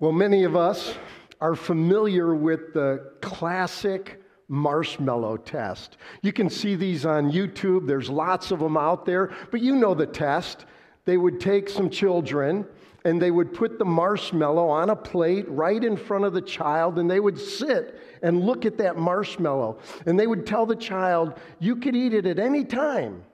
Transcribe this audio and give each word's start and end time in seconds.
Well, 0.00 0.12
many 0.12 0.44
of 0.44 0.54
us 0.54 0.94
are 1.40 1.56
familiar 1.56 2.32
with 2.32 2.72
the 2.72 3.14
classic 3.20 4.22
marshmallow 4.46 5.38
test. 5.38 5.96
You 6.22 6.32
can 6.32 6.48
see 6.48 6.76
these 6.76 7.04
on 7.04 7.32
YouTube, 7.32 7.84
there's 7.88 8.08
lots 8.08 8.52
of 8.52 8.60
them 8.60 8.76
out 8.76 9.04
there, 9.04 9.32
but 9.50 9.60
you 9.60 9.74
know 9.74 9.94
the 9.94 10.06
test. 10.06 10.66
They 11.04 11.16
would 11.16 11.40
take 11.40 11.68
some 11.68 11.90
children 11.90 12.64
and 13.04 13.20
they 13.20 13.32
would 13.32 13.52
put 13.52 13.80
the 13.80 13.84
marshmallow 13.84 14.68
on 14.68 14.90
a 14.90 14.96
plate 14.96 15.48
right 15.48 15.82
in 15.82 15.96
front 15.96 16.24
of 16.24 16.32
the 16.32 16.42
child 16.42 17.00
and 17.00 17.10
they 17.10 17.18
would 17.18 17.38
sit 17.38 18.00
and 18.22 18.44
look 18.44 18.64
at 18.64 18.78
that 18.78 18.98
marshmallow 18.98 19.78
and 20.06 20.18
they 20.18 20.28
would 20.28 20.46
tell 20.46 20.64
the 20.64 20.76
child, 20.76 21.40
You 21.58 21.74
could 21.74 21.96
eat 21.96 22.14
it 22.14 22.24
at 22.24 22.38
any 22.38 22.64
time. 22.64 23.24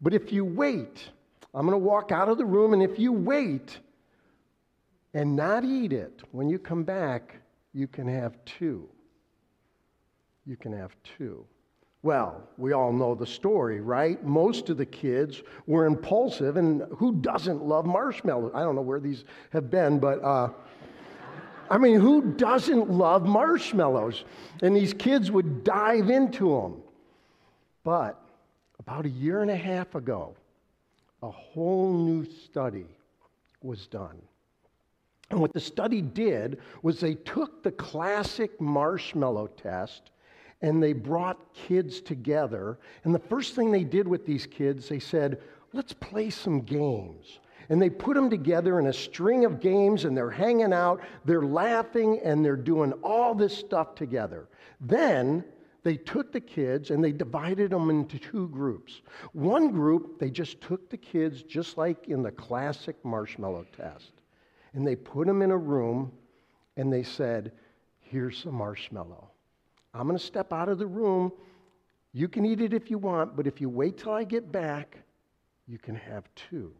But 0.00 0.14
if 0.14 0.32
you 0.32 0.46
wait, 0.46 1.10
I'm 1.54 1.66
going 1.66 1.78
to 1.78 1.86
walk 1.86 2.10
out 2.10 2.30
of 2.30 2.38
the 2.38 2.46
room, 2.46 2.72
and 2.72 2.82
if 2.82 2.98
you 2.98 3.12
wait 3.12 3.78
and 5.14 5.36
not 5.36 5.64
eat 5.64 5.92
it, 5.92 6.22
when 6.32 6.48
you 6.48 6.58
come 6.58 6.84
back, 6.84 7.36
you 7.72 7.86
can 7.86 8.06
have 8.08 8.42
two. 8.44 8.88
You 10.46 10.56
can 10.56 10.72
have 10.72 10.94
two. 11.16 11.44
Well, 12.02 12.42
we 12.58 12.72
all 12.72 12.92
know 12.92 13.14
the 13.14 13.26
story, 13.26 13.80
right? 13.80 14.22
Most 14.24 14.70
of 14.70 14.76
the 14.76 14.86
kids 14.86 15.42
were 15.66 15.86
impulsive, 15.86 16.56
and 16.56 16.82
who 16.96 17.14
doesn't 17.16 17.62
love 17.62 17.86
marshmallows? 17.86 18.50
I 18.54 18.62
don't 18.62 18.74
know 18.74 18.82
where 18.82 18.98
these 18.98 19.24
have 19.50 19.70
been, 19.70 20.00
but 20.00 20.22
uh, 20.24 20.48
I 21.70 21.78
mean, 21.78 22.00
who 22.00 22.32
doesn't 22.32 22.90
love 22.90 23.24
marshmallows? 23.24 24.24
And 24.62 24.74
these 24.74 24.92
kids 24.92 25.30
would 25.30 25.62
dive 25.62 26.10
into 26.10 26.50
them. 26.60 26.82
But 27.84 28.20
about 28.80 29.06
a 29.06 29.10
year 29.10 29.42
and 29.42 29.50
a 29.50 29.56
half 29.56 29.94
ago, 29.94 30.34
a 31.22 31.30
whole 31.30 31.92
new 31.92 32.24
study 32.24 32.86
was 33.62 33.86
done. 33.86 34.20
And 35.32 35.40
what 35.40 35.54
the 35.54 35.60
study 35.60 36.02
did 36.02 36.58
was 36.82 37.00
they 37.00 37.14
took 37.14 37.62
the 37.62 37.72
classic 37.72 38.60
marshmallow 38.60 39.46
test 39.56 40.10
and 40.60 40.80
they 40.80 40.92
brought 40.92 41.54
kids 41.54 42.02
together. 42.02 42.78
And 43.04 43.14
the 43.14 43.18
first 43.18 43.54
thing 43.54 43.72
they 43.72 43.82
did 43.82 44.06
with 44.06 44.26
these 44.26 44.46
kids, 44.46 44.90
they 44.90 44.98
said, 44.98 45.40
let's 45.72 45.94
play 45.94 46.28
some 46.28 46.60
games. 46.60 47.40
And 47.70 47.80
they 47.80 47.88
put 47.88 48.14
them 48.14 48.28
together 48.28 48.78
in 48.78 48.88
a 48.88 48.92
string 48.92 49.46
of 49.46 49.58
games 49.58 50.04
and 50.04 50.14
they're 50.14 50.30
hanging 50.30 50.74
out, 50.74 51.00
they're 51.24 51.40
laughing, 51.40 52.20
and 52.22 52.44
they're 52.44 52.54
doing 52.54 52.92
all 53.02 53.34
this 53.34 53.56
stuff 53.56 53.94
together. 53.94 54.48
Then 54.82 55.44
they 55.82 55.96
took 55.96 56.30
the 56.30 56.40
kids 56.40 56.90
and 56.90 57.02
they 57.02 57.12
divided 57.12 57.70
them 57.70 57.88
into 57.88 58.18
two 58.18 58.48
groups. 58.48 59.00
One 59.32 59.70
group, 59.70 60.18
they 60.18 60.28
just 60.28 60.60
took 60.60 60.90
the 60.90 60.98
kids, 60.98 61.42
just 61.42 61.78
like 61.78 62.08
in 62.08 62.22
the 62.22 62.30
classic 62.30 63.02
marshmallow 63.02 63.66
test, 63.74 64.12
and 64.74 64.86
they 64.86 64.96
put 64.96 65.26
them 65.26 65.42
in 65.42 65.50
a 65.50 65.56
room 65.56 66.12
and 66.76 66.92
they 66.92 67.02
said, 67.02 67.52
Here's 68.00 68.44
a 68.44 68.52
marshmallow. 68.52 69.30
I'm 69.94 70.06
going 70.06 70.18
to 70.18 70.24
step 70.24 70.52
out 70.52 70.68
of 70.68 70.78
the 70.78 70.86
room. 70.86 71.32
You 72.12 72.28
can 72.28 72.44
eat 72.44 72.60
it 72.60 72.74
if 72.74 72.90
you 72.90 72.98
want, 72.98 73.36
but 73.36 73.46
if 73.46 73.60
you 73.60 73.68
wait 73.68 73.96
till 73.96 74.12
I 74.12 74.24
get 74.24 74.52
back, 74.52 74.98
you 75.66 75.78
can 75.78 75.94
have 75.94 76.28
two. 76.34 76.72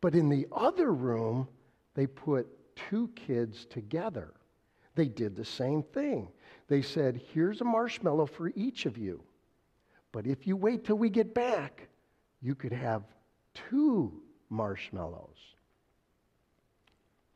But 0.00 0.14
in 0.14 0.28
the 0.28 0.46
other 0.50 0.92
room, 0.92 1.46
they 1.94 2.06
put 2.06 2.48
two 2.74 3.08
kids 3.14 3.66
together. 3.66 4.32
They 4.94 5.06
did 5.06 5.36
the 5.36 5.44
same 5.44 5.82
thing. 5.82 6.28
They 6.68 6.82
said, 6.82 7.20
Here's 7.32 7.60
a 7.60 7.64
marshmallow 7.64 8.26
for 8.26 8.52
each 8.54 8.86
of 8.86 8.98
you. 8.98 9.22
But 10.12 10.26
if 10.26 10.46
you 10.46 10.56
wait 10.56 10.84
till 10.84 10.98
we 10.98 11.10
get 11.10 11.34
back, 11.34 11.88
you 12.42 12.54
could 12.54 12.72
have 12.72 13.04
two 13.54 14.20
marshmallows. 14.48 15.38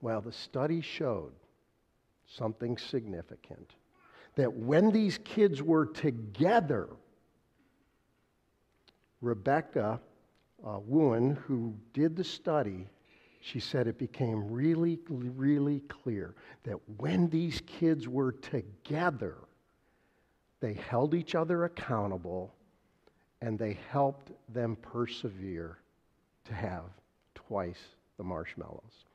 Well, 0.05 0.21
the 0.21 0.33
study 0.33 0.83
showed 0.83 1.33
something 2.27 2.77
significant 2.77 3.73
that 4.35 4.53
when 4.53 4.91
these 4.91 5.17
kids 5.25 5.63
were 5.63 5.87
together, 5.87 6.91
Rebecca 9.23 9.99
uh, 10.63 10.79
Wooen, 10.87 11.37
who 11.47 11.75
did 11.95 12.17
the 12.17 12.25
study, 12.25 12.87
she 13.41 13.61
said 13.61 13.87
it 13.87 13.97
became 13.97 14.53
really, 14.53 14.99
really 15.09 15.81
clear 15.89 16.35
that 16.65 16.77
when 16.99 17.31
these 17.31 17.63
kids 17.67 18.07
were 18.07 18.33
together, 18.33 19.39
they 20.61 20.75
held 20.75 21.15
each 21.15 21.35
other 21.35 21.65
accountable 21.65 22.55
and 23.41 23.59
they 23.59 23.79
helped 23.89 24.33
them 24.53 24.77
persevere 24.77 25.79
to 26.45 26.53
have 26.53 26.85
twice 27.35 27.81
the 28.19 28.23
marshmallows. 28.23 29.07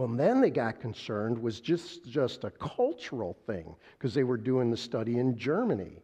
Well, 0.00 0.08
then 0.08 0.40
they 0.40 0.48
got 0.48 0.80
concerned 0.80 1.38
was 1.38 1.60
just, 1.60 2.08
just 2.08 2.44
a 2.44 2.50
cultural 2.52 3.36
thing 3.46 3.76
because 3.98 4.14
they 4.14 4.24
were 4.24 4.38
doing 4.38 4.70
the 4.70 4.76
study 4.78 5.18
in 5.18 5.36
Germany. 5.36 5.98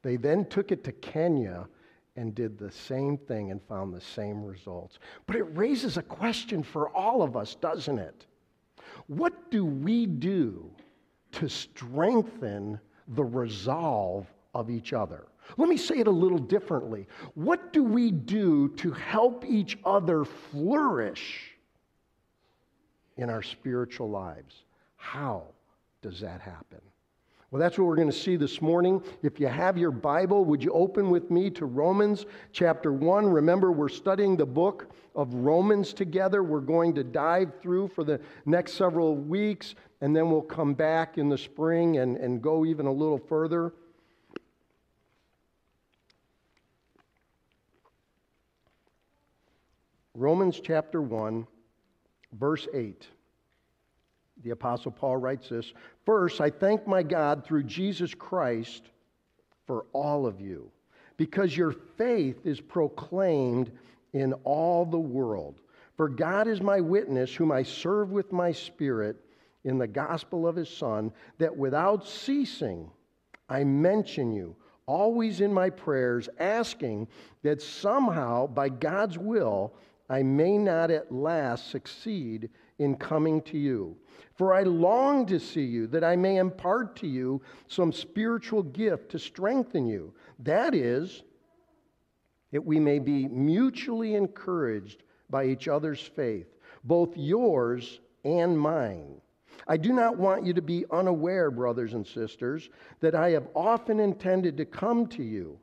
They 0.00 0.16
then 0.16 0.46
took 0.46 0.72
it 0.72 0.82
to 0.84 0.92
Kenya 0.92 1.68
and 2.16 2.34
did 2.34 2.56
the 2.56 2.70
same 2.70 3.18
thing 3.18 3.50
and 3.50 3.60
found 3.68 3.92
the 3.92 4.00
same 4.00 4.42
results. 4.42 5.00
But 5.26 5.36
it 5.36 5.42
raises 5.54 5.98
a 5.98 6.02
question 6.02 6.62
for 6.62 6.88
all 6.96 7.20
of 7.20 7.36
us, 7.36 7.54
doesn't 7.54 7.98
it? 7.98 8.24
What 9.06 9.50
do 9.50 9.66
we 9.66 10.06
do 10.06 10.70
to 11.32 11.46
strengthen 11.46 12.80
the 13.08 13.24
resolve 13.24 14.26
of 14.54 14.70
each 14.70 14.94
other? 14.94 15.26
Let 15.58 15.68
me 15.68 15.76
say 15.76 15.98
it 15.98 16.06
a 16.06 16.10
little 16.10 16.38
differently. 16.38 17.06
What 17.34 17.74
do 17.74 17.84
we 17.84 18.12
do 18.12 18.68
to 18.76 18.92
help 18.92 19.44
each 19.44 19.76
other 19.84 20.24
flourish 20.24 21.51
in 23.16 23.30
our 23.30 23.42
spiritual 23.42 24.10
lives? 24.10 24.64
How 24.96 25.44
does 26.02 26.20
that 26.20 26.40
happen? 26.40 26.80
Well, 27.52 27.60
that's 27.60 27.76
what 27.76 27.86
we're 27.86 27.96
going 27.96 28.10
to 28.10 28.16
see 28.16 28.36
this 28.36 28.62
morning. 28.62 29.02
If 29.22 29.38
you 29.38 29.46
have 29.46 29.76
your 29.76 29.90
Bible, 29.90 30.46
would 30.46 30.64
you 30.64 30.72
open 30.72 31.10
with 31.10 31.30
me 31.30 31.50
to 31.50 31.66
Romans 31.66 32.24
chapter 32.52 32.94
1? 32.94 33.26
Remember, 33.26 33.70
we're 33.70 33.90
studying 33.90 34.38
the 34.38 34.46
book 34.46 34.86
of 35.14 35.34
Romans 35.34 35.92
together. 35.92 36.42
We're 36.42 36.60
going 36.60 36.94
to 36.94 37.04
dive 37.04 37.52
through 37.60 37.88
for 37.88 38.04
the 38.04 38.18
next 38.46 38.72
several 38.72 39.16
weeks, 39.16 39.74
and 40.00 40.16
then 40.16 40.30
we'll 40.30 40.40
come 40.40 40.72
back 40.72 41.18
in 41.18 41.28
the 41.28 41.36
spring 41.36 41.98
and, 41.98 42.16
and 42.16 42.40
go 42.40 42.64
even 42.64 42.86
a 42.86 42.92
little 42.92 43.18
further. 43.18 43.74
Romans 50.14 50.58
chapter 50.62 51.02
1, 51.02 51.46
verse 52.32 52.66
8 52.72 53.06
the 54.42 54.50
Apostle 54.50 54.90
Paul 54.90 55.16
writes 55.16 55.48
this 55.48 55.72
First, 56.04 56.40
I 56.40 56.50
thank 56.50 56.86
my 56.86 57.02
God 57.02 57.44
through 57.44 57.64
Jesus 57.64 58.14
Christ 58.14 58.82
for 59.66 59.86
all 59.92 60.26
of 60.26 60.40
you, 60.40 60.70
because 61.16 61.56
your 61.56 61.72
faith 61.72 62.44
is 62.44 62.60
proclaimed 62.60 63.70
in 64.12 64.32
all 64.44 64.84
the 64.84 64.98
world. 64.98 65.60
For 65.96 66.08
God 66.08 66.48
is 66.48 66.60
my 66.60 66.80
witness, 66.80 67.34
whom 67.34 67.52
I 67.52 67.62
serve 67.62 68.10
with 68.10 68.32
my 68.32 68.50
spirit 68.50 69.16
in 69.64 69.78
the 69.78 69.86
gospel 69.86 70.46
of 70.48 70.56
his 70.56 70.68
Son, 70.68 71.12
that 71.38 71.56
without 71.56 72.06
ceasing 72.06 72.90
I 73.48 73.62
mention 73.64 74.32
you, 74.32 74.56
always 74.86 75.40
in 75.40 75.52
my 75.52 75.70
prayers, 75.70 76.28
asking 76.40 77.06
that 77.42 77.62
somehow, 77.62 78.46
by 78.46 78.68
God's 78.70 79.18
will, 79.18 79.74
I 80.08 80.22
may 80.22 80.58
not 80.58 80.90
at 80.90 81.12
last 81.12 81.70
succeed 81.70 82.50
in 82.78 82.96
coming 82.96 83.40
to 83.42 83.58
you. 83.58 83.96
For 84.34 84.52
I 84.54 84.62
long 84.62 85.26
to 85.26 85.38
see 85.38 85.64
you, 85.64 85.86
that 85.88 86.04
I 86.04 86.16
may 86.16 86.38
impart 86.38 86.96
to 86.96 87.06
you 87.06 87.42
some 87.68 87.92
spiritual 87.92 88.62
gift 88.62 89.10
to 89.10 89.18
strengthen 89.18 89.86
you. 89.86 90.14
That 90.40 90.74
is, 90.74 91.22
that 92.50 92.64
we 92.64 92.80
may 92.80 92.98
be 92.98 93.28
mutually 93.28 94.14
encouraged 94.14 95.02
by 95.30 95.46
each 95.46 95.68
other's 95.68 96.00
faith, 96.00 96.46
both 96.84 97.16
yours 97.16 98.00
and 98.24 98.58
mine. 98.58 99.20
I 99.66 99.76
do 99.76 99.92
not 99.92 100.18
want 100.18 100.44
you 100.44 100.52
to 100.54 100.62
be 100.62 100.84
unaware, 100.90 101.50
brothers 101.50 101.94
and 101.94 102.06
sisters, 102.06 102.68
that 103.00 103.14
I 103.14 103.30
have 103.30 103.48
often 103.54 104.00
intended 104.00 104.56
to 104.56 104.64
come 104.64 105.06
to 105.08 105.22
you, 105.22 105.58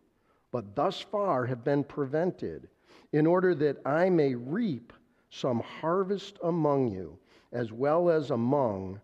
but 0.52 0.76
thus 0.76 1.02
far 1.02 1.46
have 1.46 1.64
been 1.64 1.84
prevented, 1.84 2.70
in 3.12 3.26
order 3.26 3.56
that 3.56 3.78
I 3.86 4.10
may 4.10 4.36
reap 4.36 4.94
some 5.30 5.60
harvest 5.60 6.38
among 6.44 6.90
you 6.90 7.18
as 7.52 7.72
well 7.72 8.10
as 8.10 8.32
among 8.32 9.00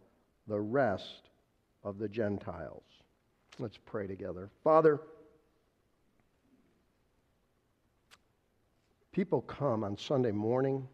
the 0.48 0.60
rest 0.60 1.30
of 1.84 1.98
the 1.98 2.08
Gentiles. 2.08 2.84
Let's 3.58 3.78
pray 3.86 4.06
together. 4.06 4.50
Father, 4.64 5.00
people 9.12 9.42
come 9.42 9.84
on 9.84 9.98
Sunday 9.98 10.32
morning, 10.32 10.88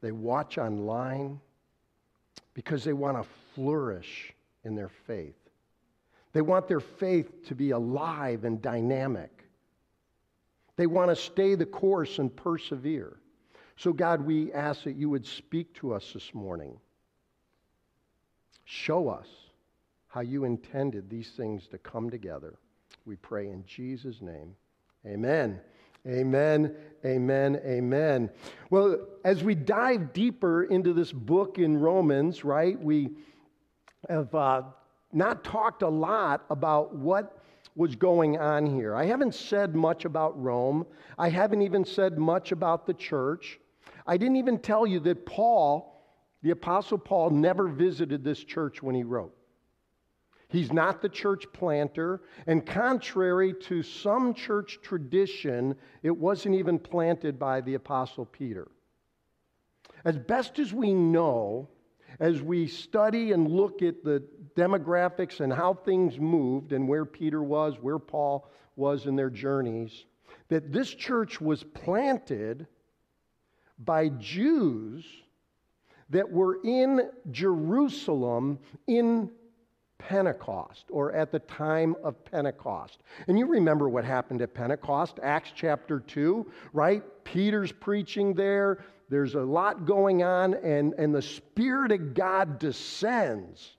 they 0.00 0.12
watch 0.12 0.58
online 0.58 1.40
because 2.54 2.84
they 2.84 2.92
want 2.92 3.16
to 3.16 3.28
flourish 3.54 4.32
in 4.64 4.74
their 4.74 4.88
faith. 4.88 5.34
They 6.32 6.42
want 6.42 6.68
their 6.68 6.80
faith 6.80 7.46
to 7.46 7.54
be 7.54 7.70
alive 7.70 8.44
and 8.44 8.60
dynamic. 8.62 9.41
They 10.82 10.88
want 10.88 11.10
to 11.10 11.14
stay 11.16 11.54
the 11.54 11.64
course 11.64 12.18
and 12.18 12.34
persevere. 12.34 13.20
So, 13.76 13.92
God, 13.92 14.20
we 14.20 14.52
ask 14.52 14.82
that 14.82 14.96
you 14.96 15.08
would 15.10 15.24
speak 15.24 15.72
to 15.74 15.94
us 15.94 16.12
this 16.12 16.34
morning. 16.34 16.76
Show 18.64 19.08
us 19.08 19.28
how 20.08 20.22
you 20.22 20.42
intended 20.42 21.08
these 21.08 21.30
things 21.36 21.68
to 21.68 21.78
come 21.78 22.10
together. 22.10 22.58
We 23.06 23.14
pray 23.14 23.50
in 23.50 23.64
Jesus' 23.64 24.20
name. 24.20 24.56
Amen. 25.06 25.60
Amen, 26.04 26.74
amen, 27.04 27.60
amen. 27.64 28.28
Well, 28.68 29.06
as 29.24 29.44
we 29.44 29.54
dive 29.54 30.12
deeper 30.12 30.64
into 30.64 30.92
this 30.92 31.12
book 31.12 31.58
in 31.58 31.78
Romans, 31.78 32.42
right, 32.42 32.76
we 32.76 33.10
have 34.08 34.34
uh, 34.34 34.62
not 35.12 35.44
talked 35.44 35.82
a 35.82 35.88
lot 35.88 36.44
about 36.50 36.92
what 36.92 37.38
was 37.74 37.96
going 37.96 38.38
on 38.38 38.66
here. 38.66 38.94
I 38.94 39.06
haven't 39.06 39.34
said 39.34 39.74
much 39.74 40.04
about 40.04 40.40
Rome. 40.40 40.86
I 41.18 41.28
haven't 41.28 41.62
even 41.62 41.84
said 41.84 42.18
much 42.18 42.52
about 42.52 42.86
the 42.86 42.94
church. 42.94 43.58
I 44.06 44.16
didn't 44.16 44.36
even 44.36 44.58
tell 44.58 44.86
you 44.86 45.00
that 45.00 45.24
Paul, 45.24 46.04
the 46.42 46.50
Apostle 46.50 46.98
Paul, 46.98 47.30
never 47.30 47.68
visited 47.68 48.24
this 48.24 48.42
church 48.44 48.82
when 48.82 48.94
he 48.94 49.04
wrote. 49.04 49.34
He's 50.48 50.70
not 50.70 51.00
the 51.00 51.08
church 51.08 51.46
planter. 51.54 52.20
And 52.46 52.66
contrary 52.66 53.54
to 53.62 53.82
some 53.82 54.34
church 54.34 54.80
tradition, 54.82 55.74
it 56.02 56.14
wasn't 56.14 56.56
even 56.56 56.78
planted 56.78 57.38
by 57.38 57.62
the 57.62 57.74
Apostle 57.74 58.26
Peter. 58.26 58.68
As 60.04 60.18
best 60.18 60.58
as 60.58 60.72
we 60.72 60.92
know, 60.92 61.70
as 62.20 62.42
we 62.42 62.66
study 62.66 63.32
and 63.32 63.48
look 63.50 63.82
at 63.82 64.04
the 64.04 64.22
demographics 64.56 65.40
and 65.40 65.52
how 65.52 65.74
things 65.74 66.18
moved 66.18 66.72
and 66.72 66.88
where 66.88 67.04
Peter 67.04 67.42
was, 67.42 67.74
where 67.80 67.98
Paul 67.98 68.50
was 68.76 69.06
in 69.06 69.16
their 69.16 69.30
journeys, 69.30 70.04
that 70.48 70.72
this 70.72 70.90
church 70.90 71.40
was 71.40 71.62
planted 71.62 72.66
by 73.78 74.08
Jews 74.10 75.04
that 76.10 76.30
were 76.30 76.58
in 76.62 77.10
Jerusalem 77.30 78.58
in 78.86 79.30
Pentecost 79.98 80.86
or 80.90 81.12
at 81.12 81.30
the 81.30 81.38
time 81.38 81.94
of 82.02 82.22
Pentecost. 82.24 82.98
And 83.28 83.38
you 83.38 83.46
remember 83.46 83.88
what 83.88 84.04
happened 84.04 84.42
at 84.42 84.52
Pentecost, 84.52 85.18
Acts 85.22 85.52
chapter 85.54 86.00
2, 86.00 86.50
right? 86.72 87.02
Peter's 87.24 87.72
preaching 87.72 88.34
there. 88.34 88.84
There's 89.12 89.34
a 89.34 89.42
lot 89.42 89.84
going 89.84 90.22
on, 90.22 90.54
and, 90.54 90.94
and 90.96 91.14
the 91.14 91.20
Spirit 91.20 91.92
of 91.92 92.14
God 92.14 92.58
descends. 92.58 93.76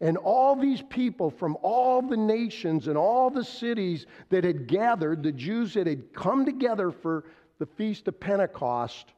And 0.00 0.16
all 0.16 0.56
these 0.56 0.80
people 0.88 1.30
from 1.30 1.58
all 1.60 2.00
the 2.00 2.16
nations 2.16 2.88
and 2.88 2.96
all 2.96 3.28
the 3.28 3.44
cities 3.44 4.06
that 4.30 4.44
had 4.44 4.66
gathered, 4.66 5.22
the 5.22 5.30
Jews 5.30 5.74
that 5.74 5.86
had 5.86 6.14
come 6.14 6.46
together 6.46 6.90
for 6.90 7.26
the 7.58 7.66
Feast 7.66 8.08
of 8.08 8.18
Pentecost, 8.18 9.12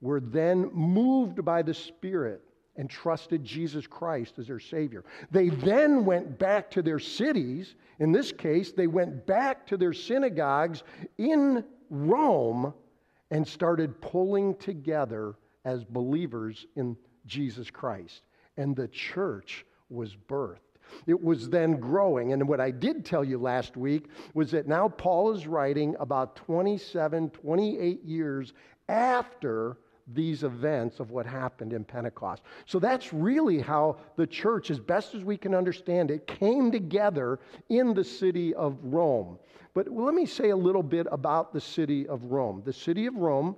were 0.00 0.20
then 0.20 0.70
moved 0.72 1.44
by 1.44 1.60
the 1.60 1.74
Spirit 1.74 2.40
and 2.76 2.88
trusted 2.88 3.42
Jesus 3.44 3.88
Christ 3.88 4.38
as 4.38 4.46
their 4.46 4.60
Savior. 4.60 5.04
They 5.32 5.48
then 5.48 6.04
went 6.04 6.38
back 6.38 6.70
to 6.70 6.82
their 6.82 7.00
cities. 7.00 7.74
In 7.98 8.12
this 8.12 8.30
case, 8.30 8.70
they 8.70 8.86
went 8.86 9.26
back 9.26 9.66
to 9.66 9.76
their 9.76 9.92
synagogues 9.92 10.84
in 11.16 11.64
Rome 11.90 12.72
and 13.30 13.46
started 13.46 14.00
pulling 14.00 14.54
together 14.56 15.34
as 15.64 15.84
believers 15.84 16.66
in 16.76 16.96
Jesus 17.26 17.70
Christ. 17.70 18.22
And 18.56 18.74
the 18.74 18.88
church 18.88 19.64
was 19.90 20.16
birthed. 20.28 20.58
It 21.06 21.22
was 21.22 21.50
then 21.50 21.78
growing. 21.78 22.32
And 22.32 22.48
what 22.48 22.60
I 22.60 22.70
did 22.70 23.04
tell 23.04 23.22
you 23.22 23.38
last 23.38 23.76
week 23.76 24.06
was 24.34 24.50
that 24.52 24.66
now 24.66 24.88
Paul 24.88 25.34
is 25.34 25.46
writing 25.46 25.94
about 26.00 26.36
27, 26.36 27.30
28 27.30 28.04
years 28.04 28.52
after 28.88 29.76
these 30.14 30.42
events 30.42 31.00
of 31.00 31.10
what 31.10 31.26
happened 31.26 31.72
in 31.72 31.84
Pentecost. 31.84 32.42
So 32.66 32.78
that's 32.78 33.12
really 33.12 33.60
how 33.60 33.96
the 34.16 34.26
church, 34.26 34.70
as 34.70 34.78
best 34.78 35.14
as 35.14 35.22
we 35.22 35.36
can 35.36 35.54
understand 35.54 36.10
it, 36.10 36.26
came 36.26 36.70
together 36.70 37.38
in 37.68 37.94
the 37.94 38.04
city 38.04 38.54
of 38.54 38.78
Rome. 38.82 39.38
But 39.74 39.88
let 39.88 40.14
me 40.14 40.26
say 40.26 40.50
a 40.50 40.56
little 40.56 40.82
bit 40.82 41.06
about 41.12 41.52
the 41.52 41.60
city 41.60 42.06
of 42.08 42.24
Rome. 42.24 42.62
The 42.64 42.72
city 42.72 43.06
of 43.06 43.16
Rome 43.16 43.56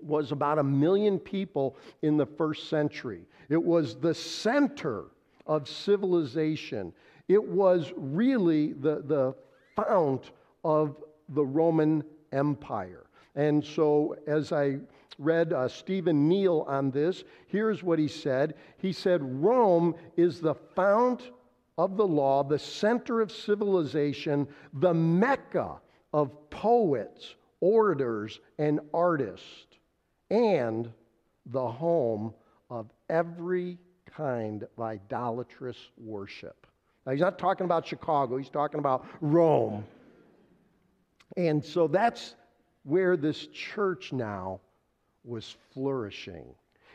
was 0.00 0.32
about 0.32 0.58
a 0.58 0.62
million 0.62 1.18
people 1.18 1.76
in 2.02 2.16
the 2.16 2.26
first 2.26 2.68
century, 2.68 3.22
it 3.48 3.62
was 3.62 3.96
the 3.96 4.14
center 4.14 5.04
of 5.46 5.68
civilization. 5.68 6.92
It 7.28 7.42
was 7.42 7.92
really 7.96 8.74
the, 8.74 9.02
the 9.02 9.34
fount 9.76 10.30
of 10.62 10.96
the 11.30 11.44
Roman 11.44 12.04
Empire. 12.32 13.04
And 13.34 13.64
so, 13.64 14.16
as 14.26 14.52
I 14.52 14.78
read 15.18 15.52
uh, 15.52 15.68
Stephen 15.68 16.28
Neill 16.28 16.64
on 16.68 16.90
this. 16.90 17.24
Here's 17.46 17.82
what 17.82 17.98
he 17.98 18.08
said 18.08 18.54
He 18.78 18.92
said, 18.92 19.20
Rome 19.42 19.94
is 20.16 20.40
the 20.40 20.54
fount 20.54 21.30
of 21.76 21.96
the 21.96 22.06
law, 22.06 22.44
the 22.44 22.58
center 22.58 23.20
of 23.20 23.32
civilization, 23.32 24.46
the 24.74 24.94
mecca 24.94 25.80
of 26.12 26.50
poets, 26.50 27.34
orators, 27.60 28.40
and 28.58 28.80
artists, 28.92 29.66
and 30.30 30.92
the 31.46 31.68
home 31.68 32.32
of 32.70 32.90
every 33.08 33.78
kind 34.06 34.62
of 34.62 34.80
idolatrous 34.80 35.90
worship. 35.98 36.66
Now, 37.04 37.12
he's 37.12 37.20
not 37.20 37.38
talking 37.38 37.64
about 37.64 37.86
Chicago, 37.86 38.36
he's 38.36 38.48
talking 38.48 38.78
about 38.78 39.06
Rome. 39.20 39.84
And 41.36 41.64
so 41.64 41.88
that's 41.88 42.36
where 42.84 43.16
this 43.16 43.46
church 43.48 44.12
now 44.12 44.60
was 45.24 45.56
flourishing. 45.72 46.54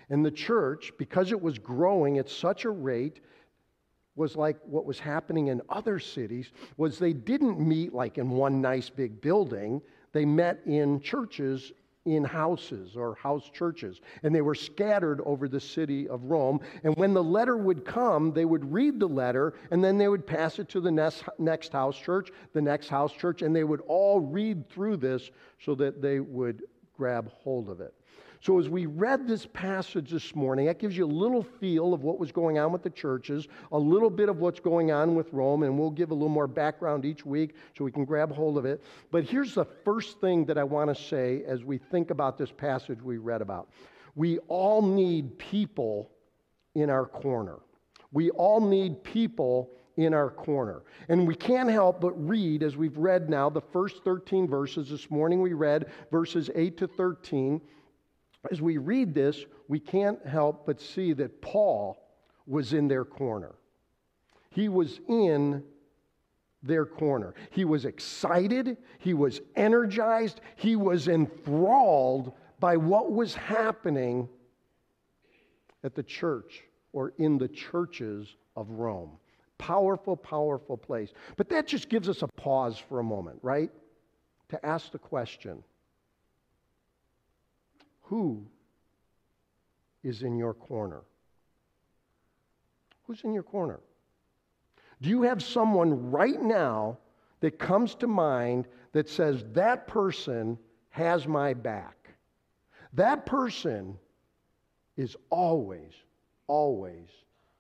And 0.10 0.26
the 0.26 0.32
church, 0.32 0.92
because 0.98 1.32
it 1.32 1.42
was 1.42 1.60
growing 1.60 2.18
at 2.18 2.30
such 2.30 2.66
a 2.66 2.70
rate, 2.70 3.22
was 4.16 4.36
like 4.36 4.58
what 4.66 4.86
was 4.86 5.00
happening 5.00 5.48
in 5.48 5.62
other 5.70 6.00
cities 6.00 6.52
was 6.78 7.00
they 7.00 7.14
didn't 7.14 7.60
meet 7.60 7.94
like 7.94 8.18
in 8.18 8.30
one 8.30 8.62
nice 8.62 8.90
big 8.90 9.22
building. 9.22 9.82
They 10.12 10.26
met 10.26 10.60
in 10.66 11.00
churches 11.00 11.72
in 12.06 12.24
houses 12.24 12.96
or 12.96 13.16
house 13.16 13.50
churches. 13.54 14.02
And 14.24 14.34
they 14.34 14.42
were 14.42 14.56
scattered 14.56 15.22
over 15.26 15.48
the 15.48 15.60
city 15.60 16.08
of 16.08 16.24
rome. 16.24 16.60
And 16.84 16.96
when 16.96 17.14
the 17.14 17.24
letter 17.24 17.56
would 17.58 17.86
come 17.86 18.34
they 18.34 18.46
would 18.46 18.72
read 18.72 19.00
the 19.00 19.08
letter 19.08 19.54
and 19.72 19.84
then 19.84 19.98
they 19.98 20.08
would 20.08 20.26
pass 20.26 20.60
it 20.60 20.70
to 20.70 20.82
the 20.82 20.92
next, 20.92 21.24
next 21.38 21.72
house 21.72 21.98
church 21.98 22.32
the 22.54 22.62
next 22.62 22.90
house 22.90 23.14
church 23.14 23.42
and 23.42 23.56
they 23.56 23.64
would 23.64 23.82
all 23.88 24.20
read 24.20 24.70
through 24.70 24.98
this 24.98 25.30
so 25.64 25.76
that 25.76 26.02
they 26.02 26.20
would 26.20 26.64
grab 26.98 27.30
hold 27.30 27.70
of 27.70 27.80
it 27.80 27.94
so, 28.42 28.58
as 28.58 28.70
we 28.70 28.86
read 28.86 29.28
this 29.28 29.46
passage 29.46 30.12
this 30.12 30.34
morning, 30.34 30.68
that 30.68 30.80
gives 30.80 30.96
you 30.96 31.06
a 31.06 31.08
little 31.08 31.44
feel 31.44 31.94
of 31.94 32.04
what 32.04 32.20
was 32.20 32.32
going 32.32 32.58
on 32.58 32.72
with 32.72 32.84
the 32.84 32.90
churches, 32.90 33.50
a 33.74 33.78
little 33.78 34.10
bit 34.10 34.30
of 34.30 34.38
what's 34.38 34.62
going 34.62 34.92
on 34.92 35.14
with 35.16 35.34
Rome, 35.34 35.64
and 35.64 35.78
we'll 35.78 35.90
give 35.90 36.12
a 36.12 36.14
little 36.14 36.30
more 36.30 36.48
background 36.48 37.04
each 37.04 37.26
week 37.26 37.56
so 37.78 37.84
we 37.84 37.92
can 37.92 38.06
grab 38.06 38.32
hold 38.32 38.58
of 38.58 38.64
it. 38.64 38.82
But 39.12 39.26
here's 39.26 39.54
the 39.54 39.66
first 39.66 40.22
thing 40.22 40.46
that 40.46 40.58
I 40.58 40.64
want 40.64 40.96
to 40.96 41.04
say 41.04 41.44
as 41.46 41.66
we 41.66 41.78
think 41.78 42.12
about 42.12 42.38
this 42.38 42.52
passage 42.52 43.02
we 43.02 43.18
read 43.18 43.42
about 43.42 43.70
we 44.16 44.40
all 44.48 44.82
need 44.82 45.38
people 45.38 46.10
in 46.76 46.90
our 46.90 47.06
corner. 47.06 47.60
We 48.12 48.32
all 48.32 48.60
need 48.60 49.04
people 49.04 49.72
in 49.98 50.14
our 50.14 50.30
corner. 50.30 50.84
And 51.10 51.28
we 51.28 51.36
can't 51.36 51.70
help 51.70 52.02
but 52.02 52.12
read, 52.12 52.64
as 52.64 52.78
we've 52.78 52.98
read 52.98 53.30
now, 53.30 53.50
the 53.50 53.62
first 53.62 54.04
13 54.04 54.48
verses. 54.48 54.90
This 54.90 55.12
morning 55.12 55.42
we 55.42 55.54
read 55.54 55.92
verses 56.10 56.50
8 56.56 56.78
to 56.78 56.88
13 56.88 57.62
as 58.52 58.62
we 58.62 58.78
read 58.78 59.14
this, 59.14 59.46
we 59.68 59.80
can't 59.80 60.26
help 60.26 60.66
but 60.66 60.82
see 60.82 61.14
that 61.14 61.42
Paul 61.42 62.02
was 62.48 62.74
in 62.74 62.88
their 62.88 63.06
corner. 63.06 63.56
He 64.50 64.70
was 64.70 65.00
in 65.08 65.64
their 66.64 66.86
corner. 66.86 67.34
He 67.52 67.66
was 67.66 67.86
excited, 67.86 68.78
he 68.98 69.14
was 69.14 69.42
energized, 69.56 70.42
he 70.56 70.76
was 70.76 71.08
enthralled 71.08 72.34
by 72.60 72.76
what 72.78 73.12
was 73.12 73.34
happening 73.36 74.28
at 75.84 75.96
the 75.96 76.04
church 76.04 76.64
or 76.92 77.14
in 77.18 77.38
the 77.38 77.48
churches 77.48 78.36
of 78.56 78.70
Rome. 78.72 79.12
Powerful, 79.58 80.18
powerful 80.18 80.78
place. 80.78 81.12
But 81.38 81.50
that 81.50 81.68
just 81.68 81.90
gives 81.90 82.10
us 82.10 82.22
a 82.22 82.28
pause 82.28 82.78
for 82.78 83.00
a 83.00 83.04
moment, 83.04 83.40
right? 83.42 83.72
To 84.50 84.66
ask 84.66 84.92
the 84.92 85.00
question 85.00 85.64
who 88.10 88.44
is 90.04 90.24
in 90.24 90.36
your 90.36 90.56
corner? 90.56 91.02
Who's 93.04 93.24
in 93.24 93.34
your 93.34 93.44
corner? 93.44 93.80
Do 95.02 95.10
you 95.10 95.22
have 95.22 95.44
someone 95.44 96.12
right 96.12 96.42
now 96.42 96.98
that 97.42 97.60
comes 97.60 97.94
to 97.96 98.08
mind 98.08 98.68
that 98.94 99.08
says, 99.08 99.46
that 99.54 99.88
person 99.88 100.58
has 100.90 101.28
my 101.28 101.54
back? 101.54 102.10
That 102.94 103.28
person 103.28 103.98
is 104.98 105.16
always, 105.30 105.94
always 106.48 107.08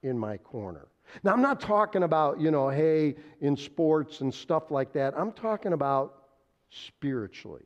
in 0.01 0.17
my 0.17 0.37
corner. 0.37 0.87
Now, 1.23 1.33
I'm 1.33 1.43
not 1.43 1.61
talking 1.61 2.03
about, 2.03 2.39
you 2.39 2.49
know, 2.49 2.69
hey, 2.69 3.15
in 3.41 3.55
sports 3.55 4.21
and 4.21 4.33
stuff 4.33 4.71
like 4.71 4.93
that. 4.93 5.13
I'm 5.15 5.31
talking 5.31 5.73
about 5.73 6.23
spiritually. 6.71 7.65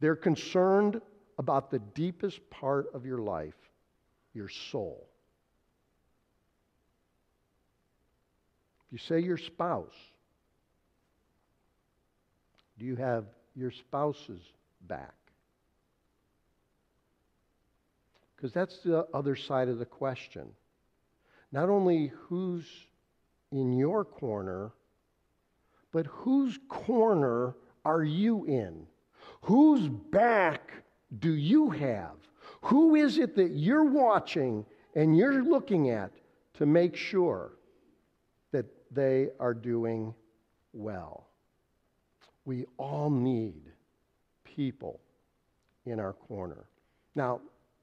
They're 0.00 0.16
concerned 0.16 1.00
about 1.40 1.70
the 1.70 1.78
deepest 1.78 2.38
part 2.50 2.90
of 2.92 3.06
your 3.06 3.16
life, 3.16 3.56
your 4.34 4.50
soul. 4.50 5.08
If 8.84 8.92
you 8.92 8.98
say 8.98 9.20
your 9.20 9.38
spouse, 9.38 9.96
do 12.78 12.84
you 12.84 12.94
have 12.94 13.24
your 13.56 13.70
spouse's 13.70 14.42
back? 14.86 15.14
Because 18.36 18.52
that's 18.52 18.76
the 18.80 19.06
other 19.14 19.34
side 19.34 19.68
of 19.68 19.78
the 19.78 19.86
question. 19.86 20.46
Not 21.52 21.70
only 21.70 22.12
who's 22.28 22.66
in 23.50 23.78
your 23.78 24.04
corner, 24.04 24.72
but 25.90 26.04
whose 26.04 26.58
corner 26.68 27.54
are 27.86 28.04
you 28.04 28.44
in? 28.44 28.86
Whose 29.42 29.88
back 29.88 30.59
do 31.18 31.34
you 31.34 31.70
have? 31.70 32.16
Who 32.62 32.94
is 32.94 33.18
it 33.18 33.34
that 33.36 33.52
you're 33.52 33.84
watching 33.84 34.64
and 34.94 35.16
you're 35.16 35.42
looking 35.42 35.90
at 35.90 36.12
to 36.54 36.66
make 36.66 36.94
sure 36.94 37.52
that 38.52 38.66
they 38.90 39.28
are 39.38 39.54
doing 39.54 40.14
well? 40.72 41.26
We 42.44 42.66
all 42.76 43.10
need 43.10 43.62
people 44.44 45.00
in 45.86 46.00
our 46.00 46.12
corner. 46.12 46.66
Now, 47.14 47.40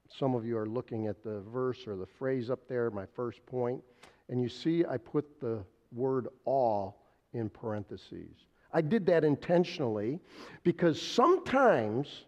some 0.10 0.36
of 0.36 0.46
you 0.46 0.58
are 0.58 0.68
looking 0.68 1.08
at 1.08 1.24
the 1.24 1.42
verse 1.42 1.88
or 1.88 1.96
the 1.96 2.06
phrase 2.06 2.50
up 2.50 2.68
there, 2.68 2.90
my 2.92 3.06
first 3.06 3.46
point, 3.46 3.82
and 4.30 4.42
you 4.42 4.50
see 4.50 4.86
I 4.86 4.98
put 4.98 5.40
the 5.40 5.64
word 5.92 6.28
all 6.46 7.02
in 7.34 7.50
parentheses. 7.50 8.36
I 8.74 8.82
did 8.82 9.06
that 9.08 9.24
intentionally 9.24 10.20
because 10.64 11.02
sometimes, 11.02 12.26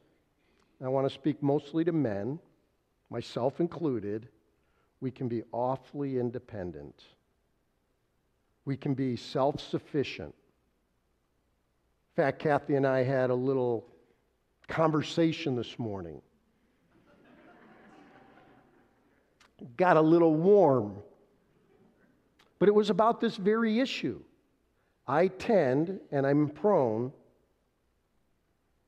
I 0.82 0.88
want 0.88 1.08
to 1.08 1.14
speak 1.14 1.44
mostly 1.44 1.84
to 1.84 1.92
men, 1.92 2.40
myself 3.10 3.60
included, 3.60 4.30
we 5.02 5.12
can 5.12 5.28
be 5.28 5.44
awfully 5.52 6.18
independent. 6.18 7.04
We 8.66 8.78
can 8.78 8.94
be 8.94 9.16
self 9.16 9.60
sufficient. 9.60 10.34
In 12.12 12.24
fact, 12.24 12.40
Kathy 12.40 12.76
and 12.76 12.86
I 12.86 13.04
had 13.04 13.30
a 13.30 13.36
little 13.36 13.88
conversation 14.68 15.56
this 15.56 15.80
morning. 15.80 16.22
Got 19.76 19.98
a 19.98 20.02
little 20.02 20.36
warm. 20.36 20.98
But 22.60 22.70
it 22.70 22.76
was 22.76 22.90
about 22.90 23.20
this 23.20 23.36
very 23.38 23.80
issue. 23.80 24.22
I 25.08 25.28
tend 25.28 26.00
and 26.12 26.26
I'm 26.28 26.50
prone 26.50 27.12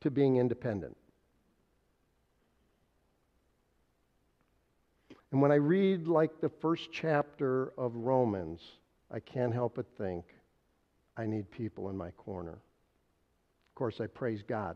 to 0.02 0.12
being 0.12 0.38
independent. 0.38 0.96
And 5.32 5.42
when 5.42 5.52
I 5.52 5.56
read 5.56 6.08
like 6.08 6.42
the 6.42 6.50
first 6.50 6.90
chapter 6.92 7.74
of 7.78 7.96
Romans, 7.96 8.62
I 9.10 9.20
can't 9.20 9.54
help 9.54 9.76
but 9.76 9.86
think 9.98 10.26
I 11.18 11.26
need 11.26 11.50
people 11.52 11.90
in 11.90 11.98
my 11.98 12.12
corner. 12.12 12.54
Of 12.54 13.76
course, 13.76 14.02
I 14.02 14.08
praise 14.08 14.44
God 14.44 14.76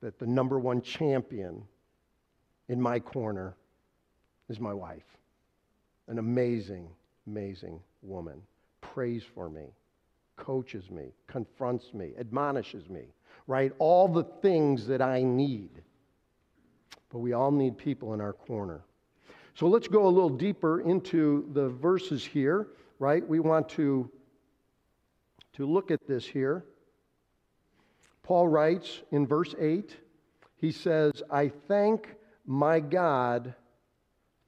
that 0.00 0.18
the 0.18 0.26
number 0.26 0.58
one 0.58 0.82
champion 0.82 1.62
in 2.68 2.80
my 2.80 3.00
corner 3.00 3.56
is 4.48 4.60
my 4.60 4.72
wife. 4.72 5.18
An 6.08 6.18
amazing, 6.18 6.88
amazing 7.26 7.80
woman. 8.02 8.40
Prays 8.80 9.24
for 9.34 9.48
me 9.50 9.66
coaches 10.36 10.90
me, 10.90 11.12
confronts 11.26 11.92
me, 11.92 12.12
admonishes 12.18 12.88
me, 12.88 13.06
right? 13.46 13.72
All 13.78 14.06
the 14.06 14.24
things 14.42 14.86
that 14.86 15.02
I 15.02 15.22
need. 15.22 15.70
But 17.10 17.18
we 17.18 17.32
all 17.32 17.50
need 17.50 17.78
people 17.78 18.14
in 18.14 18.20
our 18.20 18.32
corner. 18.32 18.82
So 19.56 19.68
let's 19.68 19.88
go 19.88 20.06
a 20.06 20.08
little 20.08 20.28
deeper 20.28 20.82
into 20.82 21.48
the 21.54 21.70
verses 21.70 22.22
here, 22.22 22.68
right? 22.98 23.26
We 23.26 23.40
want 23.40 23.70
to, 23.70 24.10
to 25.54 25.64
look 25.64 25.90
at 25.90 26.06
this 26.06 26.26
here. 26.26 26.66
Paul 28.22 28.48
writes 28.48 29.00
in 29.12 29.26
verse 29.26 29.54
8, 29.58 29.96
he 30.56 30.70
says, 30.70 31.22
I 31.30 31.48
thank 31.68 32.16
my 32.44 32.80
God 32.80 33.54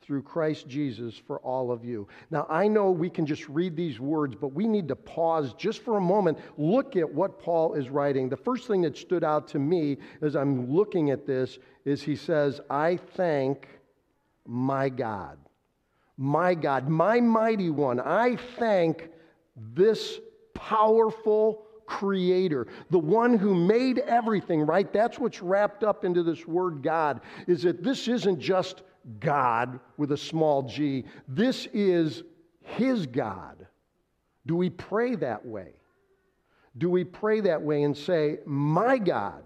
through 0.02 0.24
Christ 0.24 0.68
Jesus 0.68 1.14
for 1.16 1.38
all 1.38 1.72
of 1.72 1.86
you. 1.86 2.06
Now, 2.30 2.46
I 2.50 2.68
know 2.68 2.90
we 2.90 3.08
can 3.08 3.24
just 3.24 3.48
read 3.48 3.76
these 3.76 3.98
words, 3.98 4.34
but 4.38 4.52
we 4.52 4.66
need 4.68 4.88
to 4.88 4.96
pause 4.96 5.54
just 5.54 5.82
for 5.82 5.96
a 5.96 6.02
moment, 6.02 6.36
look 6.58 6.96
at 6.96 7.10
what 7.10 7.38
Paul 7.38 7.72
is 7.72 7.88
writing. 7.88 8.28
The 8.28 8.36
first 8.36 8.66
thing 8.66 8.82
that 8.82 8.98
stood 8.98 9.24
out 9.24 9.48
to 9.48 9.58
me 9.58 9.96
as 10.20 10.36
I'm 10.36 10.70
looking 10.70 11.10
at 11.10 11.26
this 11.26 11.58
is 11.86 12.02
he 12.02 12.14
says, 12.14 12.60
I 12.68 12.98
thank 13.16 13.68
my 14.48 14.88
God. 14.88 15.38
My 16.16 16.54
God, 16.54 16.88
my 16.88 17.20
mighty 17.20 17.70
one. 17.70 18.00
I 18.00 18.36
thank 18.58 19.08
this 19.56 20.18
powerful 20.54 21.62
creator, 21.86 22.66
the 22.90 22.98
one 22.98 23.38
who 23.38 23.54
made 23.54 23.98
everything, 24.00 24.62
right? 24.62 24.92
That's 24.92 25.18
what's 25.18 25.40
wrapped 25.40 25.84
up 25.84 26.04
into 26.04 26.22
this 26.22 26.46
word 26.46 26.82
God, 26.82 27.20
is 27.46 27.62
that 27.62 27.82
this 27.84 28.08
isn't 28.08 28.40
just 28.40 28.82
God 29.20 29.78
with 29.96 30.12
a 30.12 30.16
small 30.16 30.62
g. 30.62 31.04
This 31.28 31.66
is 31.72 32.24
His 32.62 33.06
God. 33.06 33.66
Do 34.46 34.56
we 34.56 34.70
pray 34.70 35.14
that 35.16 35.44
way? 35.46 35.74
Do 36.76 36.90
we 36.90 37.04
pray 37.04 37.40
that 37.40 37.62
way 37.62 37.82
and 37.82 37.96
say, 37.96 38.38
My 38.44 38.98
God, 38.98 39.44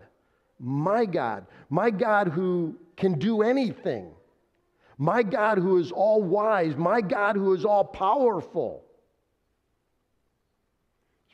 my 0.59 1.05
God, 1.05 1.47
my 1.71 1.91
God 1.91 2.29
who 2.29 2.77
can 2.97 3.19
do 3.19 3.43
anything, 3.43 4.13
my 5.03 5.25
God 5.25 5.59
who 5.59 5.79
is 5.79 5.91
all 5.91 6.23
wise, 6.23 6.77
my 6.77 7.01
God 7.01 7.35
who 7.35 7.55
is 7.55 7.65
all 7.65 7.83
powerful? 7.85 8.85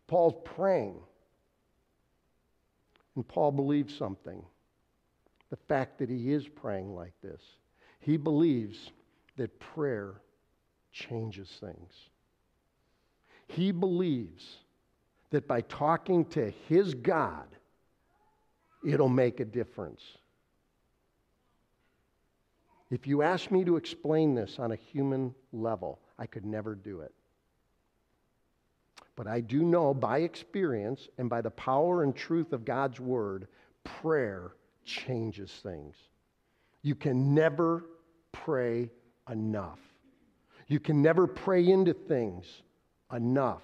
Paul's 0.06 0.40
praying. 0.42 0.96
And 3.14 3.28
Paul 3.28 3.52
believes 3.52 3.94
something 3.94 4.42
the 5.50 5.58
fact 5.68 5.98
that 5.98 6.08
he 6.08 6.32
is 6.32 6.48
praying 6.48 6.94
like 6.94 7.12
this. 7.22 7.42
He 8.00 8.16
believes 8.16 8.90
that 9.36 9.60
prayer 9.60 10.14
changes 10.90 11.50
things. 11.60 11.92
He 13.48 13.70
believes 13.70 14.46
that 15.28 15.46
by 15.46 15.60
talking 15.60 16.24
to 16.30 16.54
his 16.68 16.94
God, 16.94 17.48
it'll 18.86 19.10
make 19.10 19.40
a 19.40 19.44
difference. 19.44 20.00
If 22.90 23.06
you 23.06 23.22
ask 23.22 23.50
me 23.50 23.64
to 23.64 23.76
explain 23.76 24.34
this 24.34 24.58
on 24.58 24.72
a 24.72 24.76
human 24.76 25.34
level, 25.52 26.00
I 26.18 26.26
could 26.26 26.46
never 26.46 26.74
do 26.74 27.00
it. 27.00 27.12
But 29.14 29.26
I 29.26 29.40
do 29.40 29.62
know 29.62 29.92
by 29.92 30.20
experience 30.20 31.08
and 31.18 31.28
by 31.28 31.40
the 31.40 31.50
power 31.50 32.02
and 32.02 32.14
truth 32.14 32.52
of 32.52 32.64
God's 32.64 33.00
word, 33.00 33.48
prayer 33.84 34.52
changes 34.84 35.50
things. 35.62 35.96
You 36.82 36.94
can 36.94 37.34
never 37.34 37.84
pray 38.32 38.90
enough. 39.28 39.80
You 40.68 40.80
can 40.80 41.02
never 41.02 41.26
pray 41.26 41.66
into 41.68 41.92
things 41.92 42.62
enough. 43.12 43.62